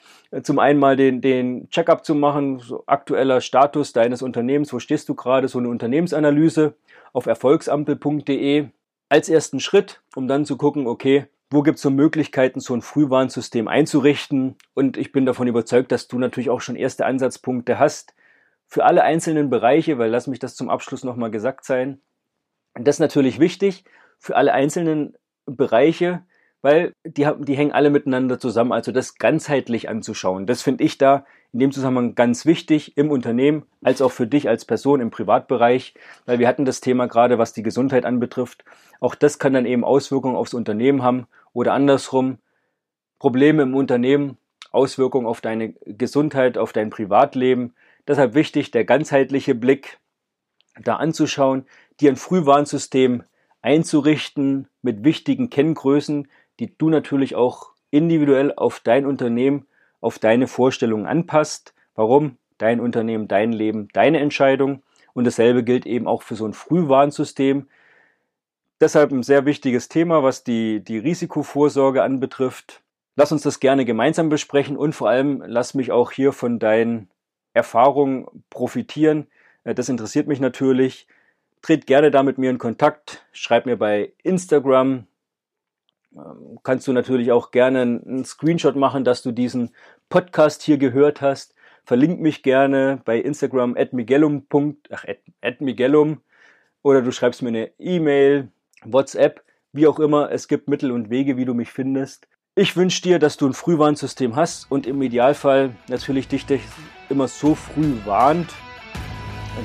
Zum 0.43 0.59
einen 0.59 0.79
mal 0.79 0.95
den, 0.95 1.21
den 1.21 1.69
Check-up 1.69 2.05
zu 2.05 2.15
machen, 2.15 2.59
so 2.59 2.83
aktueller 2.85 3.41
Status 3.41 3.91
deines 3.93 4.21
Unternehmens, 4.21 4.71
wo 4.71 4.79
stehst 4.79 5.09
du 5.09 5.15
gerade, 5.15 5.47
so 5.47 5.59
eine 5.59 5.69
Unternehmensanalyse 5.69 6.75
auf 7.13 7.25
erfolgsampel.de 7.25 8.67
als 9.09 9.29
ersten 9.29 9.59
Schritt, 9.59 10.01
um 10.15 10.27
dann 10.27 10.45
zu 10.45 10.57
gucken, 10.57 10.87
okay, 10.87 11.27
wo 11.49 11.61
gibt 11.61 11.77
es 11.77 11.81
so 11.81 11.89
Möglichkeiten, 11.89 12.59
so 12.59 12.73
ein 12.73 12.81
Frühwarnsystem 12.81 13.67
einzurichten. 13.67 14.55
Und 14.73 14.97
ich 14.97 15.11
bin 15.11 15.25
davon 15.25 15.47
überzeugt, 15.47 15.91
dass 15.91 16.07
du 16.07 16.19
natürlich 16.19 16.49
auch 16.49 16.61
schon 16.61 16.75
erste 16.75 17.05
Ansatzpunkte 17.05 17.79
hast 17.79 18.13
für 18.67 18.83
alle 18.83 19.03
einzelnen 19.03 19.49
Bereiche, 19.49 19.97
weil 19.97 20.09
lass 20.09 20.27
mich 20.27 20.39
das 20.39 20.55
zum 20.55 20.69
Abschluss 20.69 21.03
nochmal 21.03 21.31
gesagt 21.31 21.63
sein. 21.63 22.01
Das 22.73 22.97
ist 22.97 22.99
natürlich 22.99 23.39
wichtig 23.39 23.85
für 24.19 24.35
alle 24.35 24.53
einzelnen 24.53 25.17
Bereiche, 25.45 26.23
weil 26.61 26.93
die, 27.05 27.27
die 27.39 27.55
hängen 27.55 27.71
alle 27.71 27.89
miteinander 27.89 28.39
zusammen. 28.39 28.71
Also 28.71 28.91
das 28.91 29.15
ganzheitlich 29.15 29.89
anzuschauen, 29.89 30.45
das 30.45 30.61
finde 30.61 30.83
ich 30.83 30.97
da 30.97 31.25
in 31.53 31.59
dem 31.59 31.71
Zusammenhang 31.71 32.15
ganz 32.15 32.45
wichtig 32.45 32.97
im 32.97 33.09
Unternehmen 33.09 33.65
als 33.81 34.01
auch 34.01 34.11
für 34.11 34.27
dich 34.27 34.49
als 34.49 34.65
Person 34.65 34.99
im 34.99 35.11
Privatbereich, 35.11 35.93
weil 36.25 36.39
wir 36.39 36.47
hatten 36.47 36.65
das 36.65 36.81
Thema 36.81 37.07
gerade, 37.07 37.37
was 37.37 37.53
die 37.53 37.63
Gesundheit 37.63 38.05
anbetrifft. 38.05 38.65
Auch 38.99 39.15
das 39.15 39.39
kann 39.39 39.53
dann 39.53 39.65
eben 39.65 39.85
Auswirkungen 39.85 40.35
aufs 40.35 40.53
Unternehmen 40.53 41.03
haben 41.03 41.27
oder 41.53 41.73
andersrum 41.73 42.39
Probleme 43.19 43.63
im 43.63 43.75
Unternehmen, 43.75 44.37
Auswirkungen 44.71 45.25
auf 45.25 45.41
deine 45.41 45.73
Gesundheit, 45.85 46.57
auf 46.57 46.73
dein 46.73 46.89
Privatleben. 46.89 47.73
Deshalb 48.07 48.35
wichtig, 48.35 48.71
der 48.71 48.85
ganzheitliche 48.85 49.55
Blick 49.55 49.99
da 50.83 50.97
anzuschauen, 50.97 51.65
dir 51.99 52.11
ein 52.11 52.15
Frühwarnsystem 52.15 53.23
einzurichten 53.61 54.67
mit 54.81 55.03
wichtigen 55.03 55.49
Kenngrößen, 55.49 56.27
die 56.59 56.77
du 56.77 56.89
natürlich 56.89 57.35
auch 57.35 57.71
individuell 57.91 58.53
auf 58.55 58.79
dein 58.79 59.05
Unternehmen, 59.05 59.65
auf 60.01 60.19
deine 60.19 60.47
Vorstellungen 60.47 61.05
anpasst. 61.05 61.73
Warum? 61.95 62.37
Dein 62.57 62.79
Unternehmen, 62.79 63.27
dein 63.27 63.51
Leben, 63.51 63.87
deine 63.93 64.19
Entscheidung. 64.19 64.83
Und 65.13 65.25
dasselbe 65.25 65.63
gilt 65.63 65.85
eben 65.85 66.07
auch 66.07 66.21
für 66.21 66.35
so 66.35 66.45
ein 66.45 66.53
Frühwarnsystem. 66.53 67.67
Deshalb 68.79 69.11
ein 69.11 69.23
sehr 69.23 69.45
wichtiges 69.45 69.89
Thema, 69.89 70.21
was 70.21 70.43
die, 70.43 70.83
die 70.83 70.99
Risikovorsorge 70.99 72.03
anbetrifft. 72.03 72.81
Lass 73.15 73.31
uns 73.31 73.41
das 73.41 73.59
gerne 73.59 73.85
gemeinsam 73.85 74.29
besprechen 74.29 74.77
und 74.77 74.93
vor 74.93 75.09
allem 75.09 75.43
lass 75.45 75.73
mich 75.73 75.91
auch 75.91 76.11
hier 76.11 76.33
von 76.33 76.59
deinen 76.59 77.09
Erfahrungen 77.53 78.27
profitieren. 78.51 79.25
Äh, 79.63 79.73
das 79.73 79.89
interessiert 79.89 80.27
mich 80.27 80.39
natürlich. 80.39 81.07
Tritt 81.63 81.87
gerne 81.87 82.11
da 82.11 82.21
mit 82.21 82.37
mir 82.37 82.51
in 82.51 82.59
Kontakt. 82.59 83.25
Schreib 83.31 83.65
mir 83.65 83.77
bei 83.77 84.13
Instagram. 84.21 85.07
Ähm, 86.17 86.59
kannst 86.63 86.87
du 86.87 86.93
natürlich 86.93 87.31
auch 87.31 87.51
gerne 87.51 87.81
einen 87.81 88.25
Screenshot 88.25 88.75
machen, 88.75 89.03
dass 89.03 89.21
du 89.21 89.31
diesen 89.31 89.71
Podcast 90.09 90.63
hier 90.63 90.77
gehört 90.77 91.21
hast. 91.21 91.53
Verlink 91.85 92.19
mich 92.19 92.43
gerne 92.43 93.01
bei 93.05 93.19
Instagram 93.19 93.75
at 93.77 93.93
miguelum. 93.93 94.45
Ach, 94.91 95.05
at, 95.05 95.19
at 95.41 95.61
miguelum. 95.61 96.21
Oder 96.81 97.01
du 97.01 97.11
schreibst 97.11 97.41
mir 97.41 97.49
eine 97.49 97.71
E-Mail, 97.79 98.49
WhatsApp, 98.83 99.43
wie 99.73 99.87
auch 99.87 99.99
immer. 99.99 100.31
Es 100.31 100.47
gibt 100.47 100.67
Mittel 100.67 100.91
und 100.91 101.09
Wege, 101.09 101.37
wie 101.37 101.45
du 101.45 101.53
mich 101.53 101.71
findest. 101.71 102.27
Ich 102.55 102.75
wünsche 102.75 103.01
dir, 103.03 103.19
dass 103.19 103.37
du 103.37 103.45
ein 103.45 103.53
Frühwarnsystem 103.53 104.35
hast 104.35 104.71
und 104.71 104.87
im 104.87 105.01
Idealfall 105.01 105.75
natürlich 105.89 106.27
dich 106.27 106.45
immer 107.09 107.27
so 107.27 107.53
früh 107.53 107.97
warnt, 108.05 108.49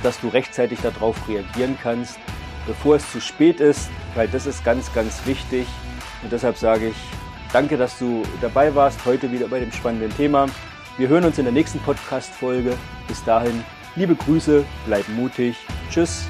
dass 0.03 0.21
du 0.21 0.29
rechtzeitig 0.29 0.81
darauf 0.81 1.29
reagieren 1.29 1.79
kannst, 1.83 2.19
bevor 2.67 2.97
es 2.97 3.11
zu 3.11 3.21
spät 3.21 3.61
ist, 3.61 3.91
weil 4.15 4.29
das 4.29 4.47
ist 4.47 4.65
ganz, 4.65 4.93
ganz 4.93 5.27
wichtig. 5.27 5.67
Und 6.23 6.33
deshalb 6.33 6.57
sage 6.57 6.89
ich, 6.89 6.97
danke, 7.53 7.77
dass 7.77 7.99
du 7.99 8.23
dabei 8.41 8.75
warst, 8.75 9.05
heute 9.05 9.31
wieder 9.33 9.49
bei 9.49 9.61
dem 9.61 9.73
spannenden 9.73 10.15
Thema. 10.17 10.47
Wir 10.99 11.09
hören 11.09 11.25
uns 11.25 11.39
in 11.39 11.45
der 11.45 11.53
nächsten 11.53 11.81
Podcast-Folge. 11.81 12.77
Bis 13.09 13.25
dahin, 13.25 13.65
liebe 13.97 14.15
Grüße, 14.15 14.65
bleib 14.87 15.09
mutig. 15.09 15.57
Tschüss, 15.91 16.27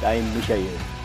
dein 0.00 0.24
Michael. 0.34 0.95